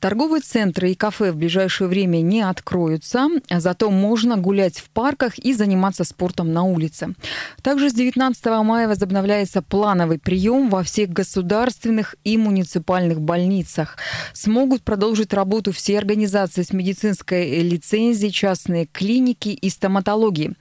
Торговые 0.00 0.40
центры 0.42 0.90
и 0.90 0.96
кафе 0.96 1.30
в 1.30 1.36
ближайшее 1.36 1.86
время 1.86 2.20
не 2.22 2.40
откроются, 2.40 3.28
зато 3.48 3.88
можно 3.90 4.36
гулять 4.36 4.78
в 4.78 4.90
парках 4.90 5.38
и 5.38 5.54
заниматься 5.54 6.02
спортом 6.02 6.52
на 6.52 6.64
улице. 6.64 7.14
Также 7.62 7.88
с 7.88 7.94
19 7.94 8.44
мая 8.64 8.88
возобновляется 8.88 9.62
плановый 9.92 10.18
прием 10.18 10.70
во 10.70 10.82
всех 10.82 11.10
государственных 11.10 12.16
и 12.24 12.38
муниципальных 12.38 13.20
больницах. 13.20 13.98
Смогут 14.32 14.82
продолжить 14.82 15.34
работу 15.34 15.70
все 15.70 15.98
организации 15.98 16.62
с 16.62 16.72
медицинской 16.72 17.60
лицензией, 17.60 18.32
частные 18.32 18.86
клиники 18.86 19.50
и 19.50 19.68
стоматологии. 19.68 20.54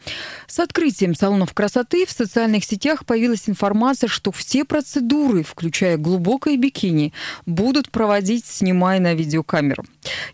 С 0.47 0.59
открытием 0.59 1.15
салонов 1.15 1.53
красоты 1.53 2.05
в 2.05 2.11
социальных 2.11 2.65
сетях 2.65 3.05
появилась 3.05 3.47
информация, 3.47 4.09
что 4.09 4.33
все 4.33 4.65
процедуры, 4.65 5.43
включая 5.43 5.95
глубокое 5.95 6.57
бикини, 6.57 7.13
будут 7.45 7.89
проводить, 7.89 8.45
снимая 8.45 8.99
на 8.99 9.13
видеокамеру. 9.13 9.85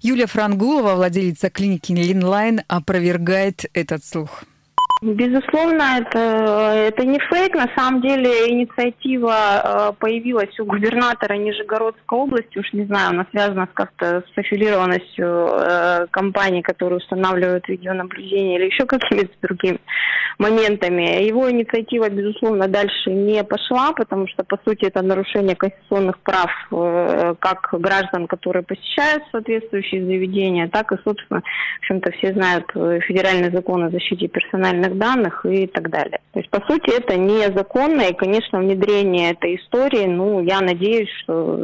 Юлия 0.01 0.25
Франгулова, 0.25 0.95
владелица 0.95 1.51
клиники 1.51 1.91
Линлайн, 1.91 2.61
опровергает 2.67 3.65
этот 3.73 4.03
слух. 4.03 4.43
Безусловно, 5.01 5.99
это, 5.99 6.19
это 6.19 7.05
не 7.05 7.19
фейк. 7.19 7.53
На 7.53 7.67
самом 7.75 8.01
деле 8.01 8.49
инициатива 8.49 9.35
э, 9.35 9.93
появилась 9.99 10.59
у 10.59 10.65
губернатора 10.65 11.35
Нижегородской 11.35 12.17
области. 12.17 12.57
Уж 12.57 12.73
не 12.73 12.85
знаю, 12.85 13.11
она 13.11 13.27
связана 13.29 13.67
как-то 13.71 14.23
с 14.33 14.37
аффилированностью 14.37 15.27
э, 15.27 16.07
компаний, 16.09 16.63
которые 16.63 16.97
устанавливают 16.97 17.67
видеонаблюдение 17.67 18.57
или 18.57 18.65
еще 18.65 18.85
какими-то 18.85 19.33
другими 19.43 19.79
моментами. 20.39 21.23
Его 21.23 21.49
инициатива, 21.51 22.09
безусловно, 22.09 22.67
дальше 22.67 23.11
не 23.11 23.43
пошла, 23.43 23.91
потому 23.93 24.27
что, 24.27 24.43
по 24.43 24.59
сути, 24.65 24.85
это 24.85 25.03
нарушение 25.03 25.55
конституционных 25.55 26.17
прав 26.19 26.51
э, 26.71 27.35
как 27.37 27.69
граждан, 27.73 28.25
которые 28.25 28.63
посещают 28.63 29.23
соответствующие 29.31 30.03
заведения, 30.03 30.67
так 30.67 30.91
и, 30.91 30.97
собственно, 31.03 31.41
в 31.41 31.79
общем-то, 31.81 32.11
все 32.13 32.33
знают 32.33 32.65
федеральный 33.03 33.51
закон 33.51 33.83
о 33.83 33.91
защите 33.91 34.27
персональных 34.27 34.86
персональных 34.87 34.97
данных 34.97 35.45
и 35.45 35.67
так 35.67 35.89
далее. 35.89 36.19
То 36.33 36.39
есть, 36.39 36.49
по 36.49 36.61
сути, 36.67 36.95
это 36.95 37.17
незаконно, 37.17 38.01
и, 38.01 38.13
конечно, 38.13 38.59
внедрение 38.59 39.31
этой 39.31 39.55
истории, 39.55 40.05
ну, 40.05 40.41
я 40.43 40.61
надеюсь, 40.61 41.09
что 41.23 41.57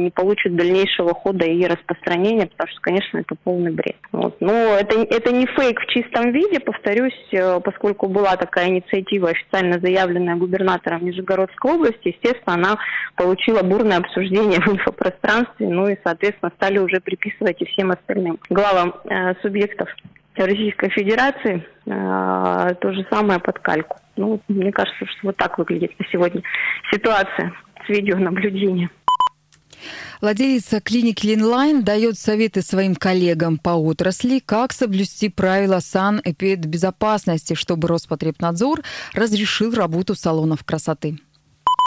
не 0.00 0.10
получит 0.10 0.56
дальнейшего 0.56 1.14
хода 1.14 1.44
и 1.44 1.66
распространения, 1.66 2.46
потому 2.46 2.68
что, 2.70 2.80
конечно, 2.80 3.18
это 3.18 3.34
полный 3.42 3.72
бред. 3.72 3.96
Вот. 4.12 4.36
Но 4.40 4.52
это, 4.52 5.00
это 5.00 5.32
не 5.32 5.46
фейк 5.46 5.80
в 5.80 5.86
чистом 5.86 6.32
виде, 6.32 6.60
повторюсь, 6.60 7.28
э, 7.32 7.60
поскольку 7.60 8.08
была 8.08 8.36
такая 8.36 8.68
инициатива, 8.68 9.30
официально 9.30 9.80
заявленная 9.80 10.36
губернатором 10.36 11.04
Нижегородской 11.04 11.72
области, 11.72 12.08
естественно, 12.08 12.54
она 12.54 12.78
получила 13.16 13.62
бурное 13.62 13.98
обсуждение 13.98 14.60
в 14.60 14.68
инфопространстве, 14.68 15.68
ну 15.68 15.88
и, 15.88 15.96
соответственно, 16.04 16.52
стали 16.56 16.78
уже 16.78 17.00
приписывать 17.00 17.60
и 17.60 17.66
всем 17.66 17.90
остальным 17.90 18.38
главам 18.48 18.94
э, 19.04 19.34
субъектов 19.42 19.88
Российской 20.46 20.90
Федерации 20.90 21.66
э, 21.86 22.74
то 22.80 22.92
же 22.92 23.06
самое 23.10 23.40
под 23.40 23.58
кальку. 23.58 23.98
Ну, 24.16 24.40
мне 24.48 24.72
кажется, 24.72 25.06
что 25.06 25.18
вот 25.28 25.36
так 25.36 25.58
выглядит 25.58 25.98
на 25.98 26.06
сегодня 26.10 26.42
ситуация 26.92 27.52
с 27.84 27.88
видеонаблюдением. 27.88 28.90
Владелица 30.20 30.82
клиники 30.82 31.26
Линлайн 31.26 31.82
дает 31.82 32.18
советы 32.18 32.60
своим 32.60 32.94
коллегам 32.94 33.56
по 33.56 33.70
отрасли, 33.70 34.38
как 34.38 34.72
соблюсти 34.72 35.30
правила 35.30 35.80
санэпидбезопасности, 35.80 37.54
чтобы 37.54 37.88
Роспотребнадзор 37.88 38.82
разрешил 39.14 39.72
работу 39.74 40.14
салонов 40.14 40.62
красоты. 40.64 41.18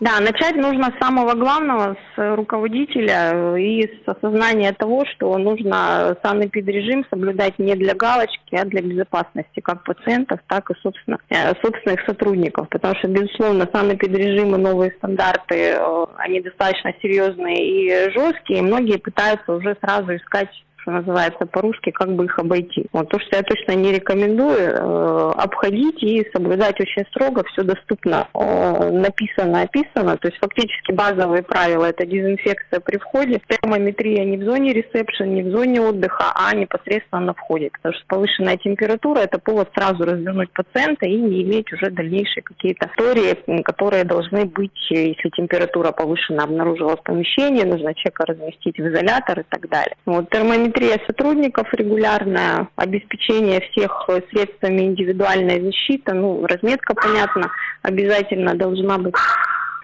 Да, 0.03 0.19
начать 0.19 0.57
нужно 0.57 0.91
с 0.91 1.01
самого 1.01 1.33
главного, 1.33 1.95
с 2.13 2.35
руководителя 2.35 3.55
и 3.55 3.83
с 3.83 4.05
осознания 4.05 4.73
того, 4.73 5.05
что 5.05 5.37
нужно 5.37 6.17
санэпидрежим 6.21 7.05
соблюдать 7.09 7.57
не 7.57 7.73
для 7.75 7.95
галочки, 7.95 8.53
а 8.53 8.65
для 8.65 8.81
безопасности 8.81 9.61
как 9.61 9.85
пациентов, 9.85 10.41
так 10.47 10.69
и 10.71 10.73
собственно, 10.81 11.19
э, 11.29 11.53
собственных 11.61 12.01
сотрудников. 12.05 12.67
Потому 12.67 12.95
что, 12.95 13.07
безусловно, 13.07 13.65
санэпидрежим 13.71 14.53
и 14.53 14.57
новые 14.57 14.91
стандарты, 14.97 15.55
э, 15.55 16.05
они 16.17 16.41
достаточно 16.41 16.93
серьезные 17.01 17.65
и 17.65 18.11
жесткие, 18.11 18.59
и 18.59 18.63
многие 18.63 18.97
пытаются 18.97 19.53
уже 19.53 19.77
сразу 19.79 20.17
искать 20.17 20.49
что 20.83 20.91
называется 20.91 21.45
по-русски, 21.45 21.91
как 21.91 22.13
бы 22.13 22.25
их 22.25 22.37
обойти. 22.37 22.85
Вот 22.91 23.09
то, 23.09 23.19
что 23.19 23.37
я 23.37 23.43
точно 23.43 23.73
не 23.73 23.91
рекомендую, 23.93 24.59
э, 24.59 25.31
обходить 25.37 26.03
и 26.03 26.27
соблюдать 26.33 26.79
очень 26.79 27.05
строго, 27.09 27.43
все 27.45 27.63
доступно, 27.63 28.27
э, 28.33 28.89
написано, 28.91 29.61
описано. 29.61 30.17
То 30.17 30.27
есть 30.27 30.37
фактически 30.39 30.91
базовые 30.91 31.43
правила– 31.43 31.85
это 31.89 32.05
дезинфекция 32.05 32.79
при 32.79 32.97
входе, 32.97 33.41
термометрия 33.47 34.25
не 34.25 34.37
в 34.37 34.43
зоне 34.43 34.73
ресепшн, 34.73 35.25
не 35.25 35.43
в 35.43 35.51
зоне 35.51 35.81
отдыха, 35.81 36.33
а 36.35 36.53
непосредственно 36.55 37.21
на 37.21 37.33
входе. 37.33 37.69
Потому 37.71 37.95
что 37.95 38.05
повышенная 38.07 38.57
температура– 38.57 39.19
это 39.21 39.39
повод 39.39 39.69
сразу 39.75 40.03
развернуть 40.03 40.51
пациента 40.51 41.05
и 41.05 41.15
не 41.15 41.43
иметь 41.43 41.71
уже 41.71 41.89
дальнейшие 41.89 42.43
какие-то 42.43 42.89
истории, 42.91 43.61
которые 43.63 44.03
должны 44.03 44.45
быть, 44.45 44.71
если 44.89 45.29
температура 45.29 45.91
повышена, 45.91 46.43
обнаружилась 46.43 46.99
в 46.99 47.03
помещении, 47.03 47.63
нужно 47.63 47.93
человека 47.95 48.25
разместить 48.25 48.77
в 48.77 48.87
изолятор 48.87 49.41
и 49.41 49.43
так 49.49 49.69
далее. 49.69 49.95
Вот 50.05 50.29
термометрия 50.29 50.72
Термометрия 50.73 50.99
сотрудников 51.05 51.67
регулярная, 51.73 52.67
обеспечение 52.75 53.61
всех 53.61 54.09
средствами 54.31 54.81
индивидуальной 54.81 55.61
защиты, 55.61 56.13
ну, 56.13 56.45
разметка, 56.45 56.95
понятно, 56.95 57.51
обязательно 57.81 58.55
должна 58.55 58.97
быть. 58.97 59.13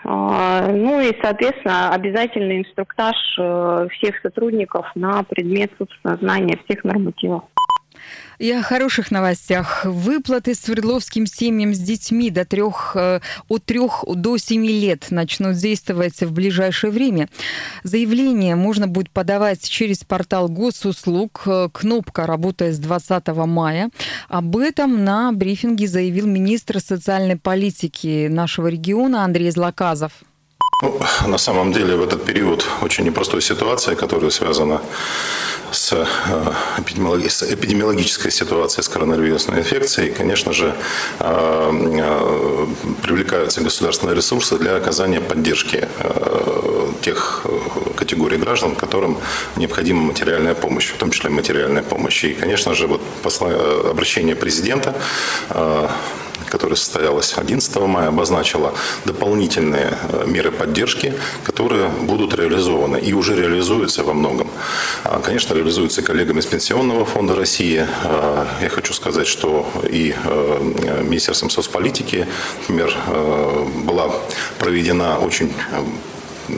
А, 0.03 0.67
ну 0.71 0.99
и, 1.01 1.15
соответственно, 1.21 1.91
обязательный 1.93 2.59
инструктаж 2.59 3.15
э, 3.37 3.87
всех 3.91 4.19
сотрудников 4.21 4.85
на 4.95 5.23
предмет, 5.23 5.71
собственно, 5.77 6.17
знания 6.17 6.57
всех 6.65 6.83
нормативов. 6.83 7.43
И 8.39 8.49
о 8.53 8.63
хороших 8.63 9.11
новостях. 9.11 9.83
Выплаты 9.83 10.55
Свердловским 10.55 11.25
семьям 11.25 11.73
с 11.73 11.77
детьми 11.77 12.29
до 12.29 12.45
трех, 12.45 12.93
э, 12.95 13.19
от 13.49 13.65
трех 13.65 14.05
до 14.07 14.37
семи 14.37 14.69
лет 14.69 15.07
начнут 15.09 15.57
действовать 15.57 16.21
в 16.21 16.31
ближайшее 16.31 16.91
время. 16.91 17.27
Заявление 17.83 18.55
можно 18.55 18.87
будет 18.87 19.09
подавать 19.09 19.67
через 19.67 20.05
портал 20.05 20.47
госуслуг. 20.47 21.45
Кнопка 21.73 22.25
работает 22.25 22.75
с 22.75 22.79
20 22.79 23.45
мая. 23.45 23.89
Об 24.29 24.55
этом 24.55 25.03
на 25.03 25.33
брифинге 25.33 25.85
заявил 25.85 26.25
министр 26.25 26.79
социальной 26.79 27.35
политики 27.35 28.27
нашего 28.29 28.67
региона 28.67 29.25
Андрей 29.25 29.51
Злаказов. 29.51 30.13
Ну, 30.81 30.97
на 31.27 31.37
самом 31.37 31.73
деле 31.73 31.97
в 31.97 32.01
этот 32.01 32.23
период 32.23 32.65
очень 32.81 33.03
непростой 33.03 33.41
ситуация, 33.41 33.95
которая 33.95 34.29
связана 34.31 34.81
с, 35.71 35.91
э, 35.91 36.05
эпидемиологической 36.77 38.31
ситуацией, 38.31 38.83
с 38.83 38.87
коронавирусной 38.87 39.59
инфекцией, 39.59 40.13
конечно 40.13 40.53
же, 40.53 40.73
э, 41.19 41.71
э, 41.99 42.65
привлекаются 43.01 43.61
государственные 43.61 44.15
ресурсы 44.15 44.57
для 44.57 44.77
оказания 44.77 45.19
поддержки 45.19 45.87
тех 47.01 47.45
категорий 47.97 48.37
граждан, 48.37 48.75
которым 48.75 49.17
необходима 49.57 50.01
материальная 50.01 50.53
помощь, 50.53 50.93
в 50.93 50.97
том 50.97 51.11
числе 51.11 51.29
материальная 51.29 51.83
помощь. 51.83 52.23
И, 52.23 52.33
конечно 52.33 52.73
же, 52.73 52.87
вот 52.87 53.01
обращение 53.91 54.35
президента 54.35 54.93
которая 56.49 56.75
состоялась 56.75 57.33
11 57.37 57.75
мая, 57.77 58.07
обозначила 58.09 58.73
дополнительные 59.05 59.97
э, 60.09 60.25
меры 60.25 60.51
поддержки, 60.51 61.13
которые 61.43 61.89
будут 61.89 62.33
реализованы 62.33 62.97
и 62.97 63.13
уже 63.13 63.35
реализуются 63.35 64.03
во 64.03 64.13
многом. 64.13 64.49
А, 65.03 65.19
конечно, 65.19 65.53
реализуются 65.53 66.01
коллегами 66.01 66.39
из 66.39 66.45
Пенсионного 66.45 67.05
фонда 67.05 67.35
России. 67.35 67.85
А, 68.03 68.47
я 68.61 68.69
хочу 68.69 68.93
сказать, 68.93 69.27
что 69.27 69.65
и 69.89 70.13
э, 70.23 71.03
Министерством 71.03 71.49
соцполитики, 71.49 72.27
например, 72.61 72.95
э, 73.07 73.65
была 73.85 74.11
проведена 74.59 75.19
очень 75.19 75.53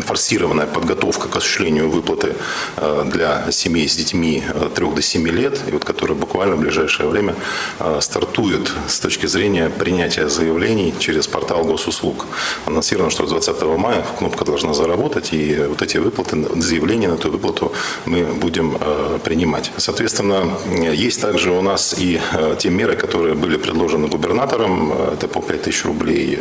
форсированная 0.05 0.67
подготовка 0.67 1.27
к 1.27 1.35
осуществлению 1.35 1.89
выплаты 1.89 2.35
э, 2.77 3.03
для 3.05 3.51
семей 3.51 3.87
с 3.87 3.95
детьми 3.95 4.43
от 4.53 4.73
3 4.73 4.87
до 4.91 5.01
7 5.01 5.27
лет, 5.27 5.59
и 5.67 5.71
вот 5.71 5.85
которая 5.85 6.17
буквально 6.17 6.55
в 6.55 6.59
ближайшее 6.59 7.09
время 7.09 7.35
э, 7.79 7.99
стартует 8.01 8.71
с 8.87 8.99
точки 8.99 9.27
зрения 9.27 9.69
принятия 9.69 10.29
заявлений 10.29 10.93
через 10.99 11.27
портал 11.27 11.63
госуслуг. 11.63 12.25
Анонсировано, 12.65 13.11
что 13.11 13.25
20 13.25 13.61
мая 13.77 14.05
кнопка 14.17 14.45
должна 14.45 14.73
заработать, 14.73 15.33
и 15.33 15.55
вот 15.67 15.81
эти 15.81 15.97
выплаты, 15.97 16.37
заявления 16.61 17.09
на 17.09 17.15
эту 17.15 17.31
выплату 17.31 17.71
мы 18.05 18.23
будем 18.23 18.77
э, 18.79 19.19
принимать. 19.23 19.71
Соответственно, 19.77 20.57
есть 20.93 21.21
также 21.21 21.51
у 21.51 21.61
нас 21.61 21.95
и 21.97 22.19
те 22.59 22.69
меры, 22.69 22.95
которые 22.95 23.35
были 23.35 23.57
предложены 23.57 24.07
губернатором, 24.07 24.93
это 25.13 25.27
по 25.27 25.41
5000 25.41 25.85
рублей 25.85 26.39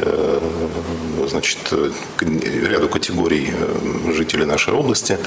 значит, 1.29 1.73
ряду 2.21 2.89
категорий 2.89 3.40
жителей, 3.41 3.53
э, 3.53 4.13
жителей 4.13 4.47
нашей 4.47 4.75
области. 4.75 5.19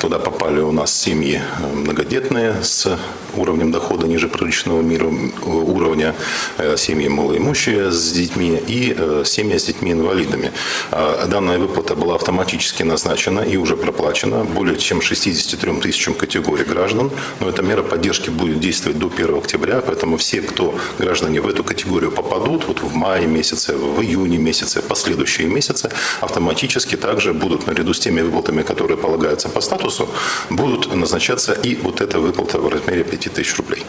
Туда 0.00 0.18
попали 0.18 0.60
у 0.60 0.72
нас 0.72 0.94
семьи 0.94 1.40
э, 1.40 1.74
многодетные 1.74 2.54
с 2.62 2.98
уровнем 3.36 3.72
дохода 3.72 4.06
ниже 4.06 4.28
приличного 4.28 4.82
мира, 4.82 5.06
э, 5.06 5.50
уровня, 5.50 6.14
семьи 6.76 7.08
малоимущие 7.08 7.90
с 7.90 8.12
детьми 8.12 8.60
и 8.68 8.96
семьи 9.24 9.58
с 9.58 9.64
детьми-инвалидами. 9.64 10.52
А 10.90 11.26
данная 11.26 11.58
выплата 11.58 11.94
была 11.94 12.14
автоматически 12.14 12.84
назначена 12.84 13.40
и 13.40 13.56
уже 13.56 13.76
проплачена 13.76 14.44
более 14.44 14.76
чем 14.76 15.00
63 15.00 15.80
тысячам 15.80 16.14
категорий 16.14 16.64
граждан. 16.64 17.10
Но 17.40 17.48
эта 17.48 17.62
мера 17.62 17.82
поддержки 17.82 18.30
будет 18.30 18.60
действовать 18.60 18.98
до 18.98 19.06
1 19.06 19.34
октября, 19.34 19.80
поэтому 19.80 20.16
все, 20.16 20.40
кто 20.40 20.74
граждане 20.98 21.40
в 21.40 21.48
эту 21.48 21.64
категорию 21.64 22.10
попадут, 22.10 22.64
вот 22.68 22.82
в 22.82 22.94
мае 22.94 23.26
месяце, 23.26 23.76
в 23.76 24.00
июне 24.00 24.38
месяце, 24.38 24.82
последующие 24.82 25.48
месяцы, 25.48 25.90
автоматически 26.20 26.96
также 26.96 27.32
будут 27.32 27.53
будут 27.54 27.66
наряду 27.66 27.94
с 27.94 28.00
теми 28.00 28.22
выплатами, 28.22 28.62
которые 28.62 28.96
полагаются 28.96 29.48
по 29.48 29.60
статусу, 29.60 30.08
будут 30.50 30.94
назначаться 30.94 31.52
и 31.52 31.76
вот 31.76 32.00
эта 32.00 32.18
выплата 32.18 32.58
в 32.58 32.68
размере 32.68 33.04
5000 33.04 33.58
рублей. 33.58 33.84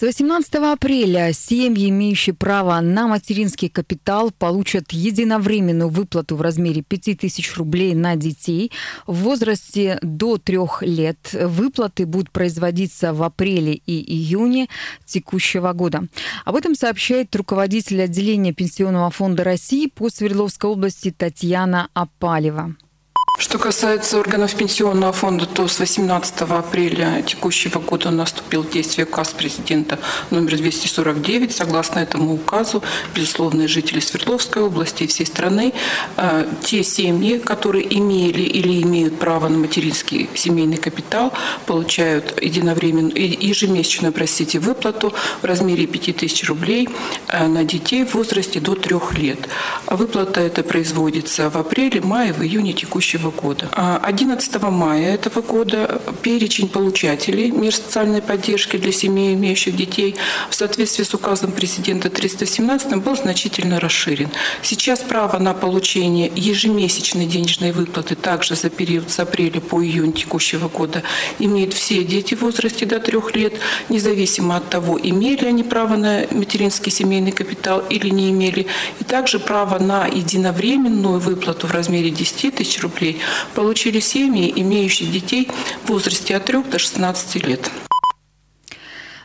С 0.00 0.02
18 0.02 0.54
апреля 0.54 1.30
семьи, 1.34 1.90
имеющие 1.90 2.34
право 2.34 2.80
на 2.80 3.06
материнский 3.06 3.68
капитал, 3.68 4.30
получат 4.30 4.92
единовременную 4.92 5.90
выплату 5.90 6.36
в 6.36 6.40
размере 6.40 6.80
5000 6.80 7.56
рублей 7.58 7.94
на 7.94 8.16
детей 8.16 8.72
в 9.06 9.16
возрасте 9.16 9.98
до 10.00 10.38
трех 10.38 10.80
лет. 10.80 11.18
Выплаты 11.34 12.06
будут 12.06 12.30
производиться 12.30 13.12
в 13.12 13.22
апреле 13.22 13.74
и 13.74 14.14
июне 14.14 14.70
текущего 15.04 15.74
года. 15.74 16.04
Об 16.46 16.56
этом 16.56 16.74
сообщает 16.74 17.36
руководитель 17.36 18.00
отделения 18.00 18.54
Пенсионного 18.54 19.10
фонда 19.10 19.44
России 19.44 19.86
по 19.86 20.08
Свердловской 20.08 20.70
области 20.70 21.10
Татьяна 21.10 21.90
Апалева. 21.92 22.74
Что 23.40 23.58
касается 23.58 24.18
органов 24.18 24.54
пенсионного 24.54 25.14
фонда, 25.14 25.46
то 25.46 25.66
с 25.66 25.78
18 25.80 26.42
апреля 26.42 27.22
текущего 27.22 27.78
года 27.78 28.10
наступил 28.10 28.64
действие 28.64 29.06
указ 29.06 29.32
президента 29.32 29.98
номер 30.28 30.58
249. 30.58 31.50
Согласно 31.50 32.00
этому 32.00 32.34
указу, 32.34 32.82
безусловно, 33.14 33.66
жители 33.66 33.98
Свердловской 34.00 34.60
области 34.60 35.04
и 35.04 35.06
всей 35.06 35.24
страны, 35.24 35.72
э, 36.18 36.46
те 36.62 36.84
семьи, 36.84 37.38
которые 37.38 37.86
имели 37.98 38.42
или 38.42 38.82
имеют 38.82 39.18
право 39.18 39.48
на 39.48 39.56
материнский 39.56 40.28
семейный 40.34 40.76
капитал, 40.76 41.32
получают 41.64 42.42
единовременную, 42.42 43.16
ежемесячную, 43.16 44.12
простите, 44.12 44.58
выплату 44.58 45.14
в 45.40 45.46
размере 45.46 45.86
5000 45.86 46.44
рублей 46.44 46.90
э, 47.28 47.46
на 47.46 47.64
детей 47.64 48.04
в 48.04 48.14
возрасте 48.16 48.60
до 48.60 48.74
3 48.74 48.96
лет. 49.16 49.48
Выплата 49.86 50.42
эта 50.42 50.62
производится 50.62 51.48
в 51.48 51.56
апреле, 51.56 52.02
мае, 52.02 52.34
в 52.34 52.42
июне 52.42 52.74
текущего 52.74 53.29
года. 53.30 53.68
11 54.02 54.56
а 54.56 54.70
мая 54.70 55.14
этого 55.14 55.42
года 55.42 56.00
перечень 56.22 56.68
получателей 56.68 57.50
мер 57.50 57.74
социальной 57.74 58.22
поддержки 58.22 58.76
для 58.76 58.92
семей, 58.92 59.34
имеющих 59.34 59.76
детей, 59.76 60.16
в 60.50 60.54
соответствии 60.54 61.04
с 61.04 61.14
указом 61.14 61.52
президента 61.52 62.10
317 62.10 62.96
был 62.96 63.16
значительно 63.16 63.80
расширен. 63.80 64.28
Сейчас 64.62 65.00
право 65.00 65.38
на 65.38 65.54
получение 65.54 66.30
ежемесячной 66.34 67.26
денежной 67.26 67.72
выплаты 67.72 68.14
также 68.14 68.54
за 68.54 68.70
период 68.70 69.10
с 69.10 69.18
апреля 69.18 69.60
по 69.60 69.82
июнь 69.82 70.12
текущего 70.12 70.68
года 70.68 71.02
имеют 71.38 71.74
все 71.74 72.04
дети 72.04 72.34
в 72.34 72.42
возрасте 72.42 72.86
до 72.86 72.98
трех 72.98 73.34
лет, 73.34 73.54
независимо 73.88 74.56
от 74.56 74.68
того, 74.68 74.98
имели 75.00 75.46
они 75.46 75.62
право 75.62 75.96
на 75.96 76.26
материнский 76.30 76.92
семейный 76.92 77.32
капитал 77.32 77.82
или 77.90 78.08
не 78.08 78.30
имели, 78.30 78.66
и 79.00 79.04
также 79.04 79.38
право 79.38 79.78
на 79.78 80.06
единовременную 80.06 81.18
выплату 81.20 81.66
в 81.66 81.72
размере 81.72 82.10
10 82.10 82.54
тысяч 82.54 82.80
рублей 82.82 83.19
получили 83.54 84.00
семьи, 84.00 84.52
имеющие 84.56 85.08
детей 85.08 85.48
в 85.84 85.90
возрасте 85.90 86.36
от 86.36 86.44
3 86.44 86.62
до 86.64 86.78
16 86.78 87.46
лет. 87.46 87.70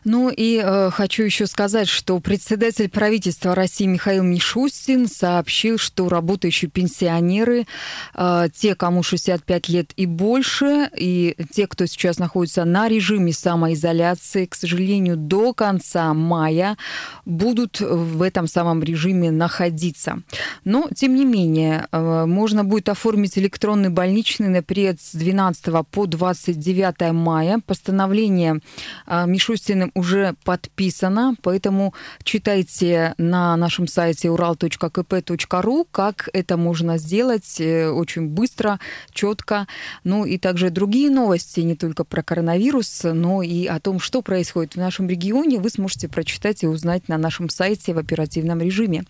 Ну 0.05 0.29
и 0.29 0.61
э, 0.63 0.91
хочу 0.91 1.23
еще 1.23 1.47
сказать, 1.47 1.87
что 1.87 2.19
председатель 2.19 2.89
правительства 2.89 3.55
России 3.55 3.87
Михаил 3.87 4.21
Мишустин 4.21 5.07
сообщил, 5.07 5.79
что 5.79 6.07
работающие 6.09 6.69
пенсионеры, 6.69 7.65
э, 8.13 8.47
те, 8.53 8.75
кому 8.75 9.01
65 9.01 9.67
лет 9.69 9.93
и 9.95 10.05
больше, 10.05 10.91
и 10.95 11.35
те, 11.51 11.65
кто 11.65 11.87
сейчас 11.87 12.19
находится 12.19 12.65
на 12.65 12.87
режиме 12.87 13.33
самоизоляции, 13.33 14.45
к 14.45 14.53
сожалению, 14.53 15.17
до 15.17 15.53
конца 15.53 16.13
мая 16.13 16.77
будут 17.25 17.81
в 17.81 18.21
этом 18.21 18.47
самом 18.47 18.83
режиме 18.83 19.31
находиться. 19.31 20.21
Но, 20.65 20.87
тем 20.95 21.15
не 21.15 21.25
менее, 21.25 21.87
э, 21.91 22.25
можно 22.27 22.63
будет 22.63 22.89
оформить 22.89 23.39
электронный 23.39 23.89
больничный 23.89 24.49
на 24.49 24.61
период 24.61 25.01
с 25.01 25.15
12 25.15 25.83
по 25.89 26.05
29 26.05 27.11
мая. 27.11 27.59
Постановление 27.65 28.59
э, 29.07 29.25
Мишустиным 29.25 29.91
уже 29.95 30.35
подписано, 30.43 31.35
поэтому 31.41 31.93
читайте 32.23 33.15
на 33.17 33.55
нашем 33.55 33.87
сайте 33.87 34.27
ural.kp.ru, 34.27 35.87
как 35.91 36.29
это 36.33 36.57
можно 36.57 36.97
сделать 36.97 37.59
э, 37.59 37.89
очень 37.89 38.27
быстро, 38.27 38.79
четко. 39.11 39.67
Ну 40.03 40.25
и 40.25 40.37
также 40.37 40.69
другие 40.69 41.09
новости, 41.09 41.61
не 41.61 41.75
только 41.75 42.03
про 42.03 42.21
коронавирус, 42.21 43.03
но 43.03 43.41
и 43.41 43.65
о 43.65 43.79
том, 43.79 43.99
что 43.99 44.21
происходит 44.21 44.75
в 44.75 44.79
нашем 44.79 45.07
регионе, 45.07 45.59
вы 45.59 45.69
сможете 45.69 46.09
прочитать 46.09 46.63
и 46.63 46.67
узнать 46.67 47.07
на 47.07 47.17
нашем 47.17 47.49
сайте 47.49 47.93
в 47.93 47.97
оперативном 47.97 48.61
режиме. 48.61 49.05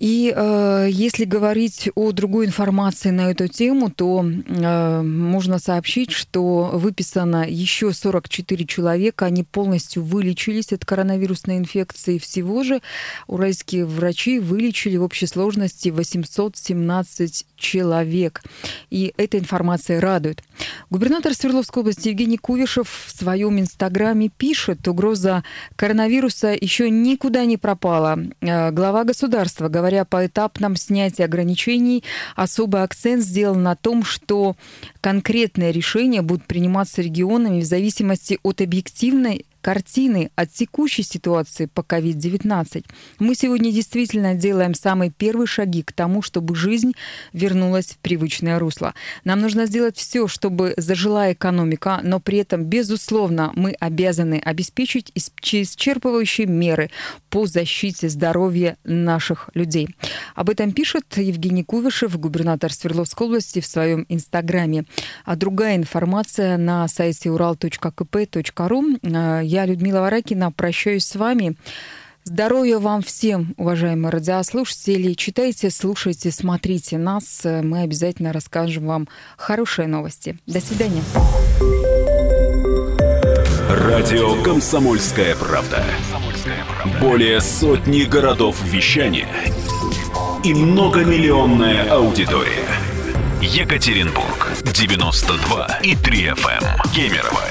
И 0.00 0.32
э, 0.34 0.88
если 0.90 1.26
говорить 1.26 1.90
о 1.94 2.12
другой 2.12 2.46
информации 2.46 3.10
на 3.10 3.30
эту 3.30 3.48
тему, 3.48 3.90
то 3.90 4.24
э, 4.24 5.02
можно 5.02 5.58
сообщить, 5.58 6.10
что 6.10 6.70
выписано 6.72 7.46
еще 7.46 7.92
44 7.92 8.64
человека, 8.64 9.26
они 9.26 9.44
полностью 9.44 10.02
вылечились 10.02 10.72
от 10.72 10.86
коронавирусной 10.86 11.58
инфекции. 11.58 12.16
Всего 12.16 12.64
же 12.64 12.80
уральские 13.26 13.84
врачи 13.84 14.38
вылечили 14.38 14.96
в 14.96 15.02
общей 15.02 15.26
сложности 15.26 15.90
817 15.90 17.46
человек. 17.56 18.42
И 18.88 19.12
эта 19.18 19.38
информация 19.38 20.00
радует. 20.00 20.42
Губернатор 20.88 21.34
Свердловской 21.34 21.82
области 21.82 22.08
Евгений 22.08 22.38
Кувишев 22.38 22.88
в 23.06 23.10
своем 23.10 23.60
инстаграме 23.60 24.30
пишет, 24.30 24.88
угроза 24.88 25.44
коронавируса 25.76 26.56
еще 26.58 26.88
никуда 26.88 27.44
не 27.44 27.58
пропала. 27.58 28.18
Э, 28.40 28.70
глава 28.70 29.04
государства 29.04 29.68
говорит, 29.68 29.89
говоря 29.90 30.04
поэтапном 30.04 30.76
снятии 30.76 31.22
ограничений, 31.22 32.04
особый 32.36 32.84
акцент 32.84 33.24
сделан 33.24 33.64
на 33.64 33.74
том, 33.74 34.04
что 34.04 34.54
конкретные 35.00 35.72
решения 35.72 36.22
будут 36.22 36.46
приниматься 36.46 37.02
регионами 37.02 37.60
в 37.60 37.64
зависимости 37.64 38.38
от 38.44 38.60
объективной 38.60 39.46
картины 39.60 40.30
от 40.36 40.52
текущей 40.52 41.02
ситуации 41.02 41.66
по 41.66 41.80
COVID-19. 41.80 42.84
Мы 43.18 43.34
сегодня 43.34 43.72
действительно 43.72 44.34
делаем 44.34 44.74
самые 44.74 45.10
первые 45.10 45.46
шаги 45.46 45.82
к 45.82 45.92
тому, 45.92 46.22
чтобы 46.22 46.54
жизнь 46.56 46.92
вернулась 47.32 47.86
в 47.86 47.98
привычное 47.98 48.58
русло. 48.58 48.94
Нам 49.24 49.40
нужно 49.40 49.66
сделать 49.66 49.96
все, 49.96 50.28
чтобы 50.28 50.74
зажила 50.76 51.32
экономика, 51.32 52.00
но 52.02 52.20
при 52.20 52.38
этом, 52.38 52.64
безусловно, 52.64 53.52
мы 53.54 53.72
обязаны 53.72 54.40
обеспечить 54.44 55.12
исчерпывающие 55.14 56.46
меры 56.46 56.90
по 57.28 57.46
защите 57.46 58.08
здоровья 58.08 58.76
наших 58.84 59.50
людей. 59.54 59.88
Об 60.34 60.50
этом 60.50 60.72
пишет 60.72 61.04
Евгений 61.16 61.64
Кувышев, 61.64 62.18
губернатор 62.18 62.72
Свердловской 62.72 63.26
области, 63.26 63.60
в 63.60 63.66
своем 63.66 64.06
инстаграме. 64.08 64.84
А 65.24 65.36
другая 65.36 65.76
информация 65.76 66.56
на 66.56 66.86
сайте 66.88 67.28
ural.kp.ru 67.28 68.98
я, 69.50 69.66
Людмила 69.66 70.00
Варакина, 70.00 70.52
прощаюсь 70.52 71.04
с 71.04 71.16
вами. 71.16 71.56
Здоровья 72.22 72.78
вам 72.78 73.02
всем, 73.02 73.54
уважаемые 73.56 74.10
радиослушатели. 74.10 75.14
Читайте, 75.14 75.70
слушайте, 75.70 76.30
смотрите 76.30 76.98
нас. 76.98 77.42
Мы 77.44 77.80
обязательно 77.80 78.32
расскажем 78.32 78.86
вам 78.86 79.08
хорошие 79.36 79.88
новости. 79.88 80.38
До 80.46 80.60
свидания. 80.60 81.02
Радио 83.68 84.40
«Комсомольская 84.42 85.34
правда». 85.34 85.82
Более 87.00 87.40
сотни 87.40 88.02
городов 88.02 88.62
вещания 88.64 89.28
и 90.44 90.54
многомиллионная 90.54 91.90
аудитория. 91.90 92.68
Екатеринбург 93.42 94.52
92 94.62 95.80
и 95.82 95.96
3 95.96 96.26
FM. 96.26 96.62
Эм. 96.62 96.92
Кемерово 96.94 97.50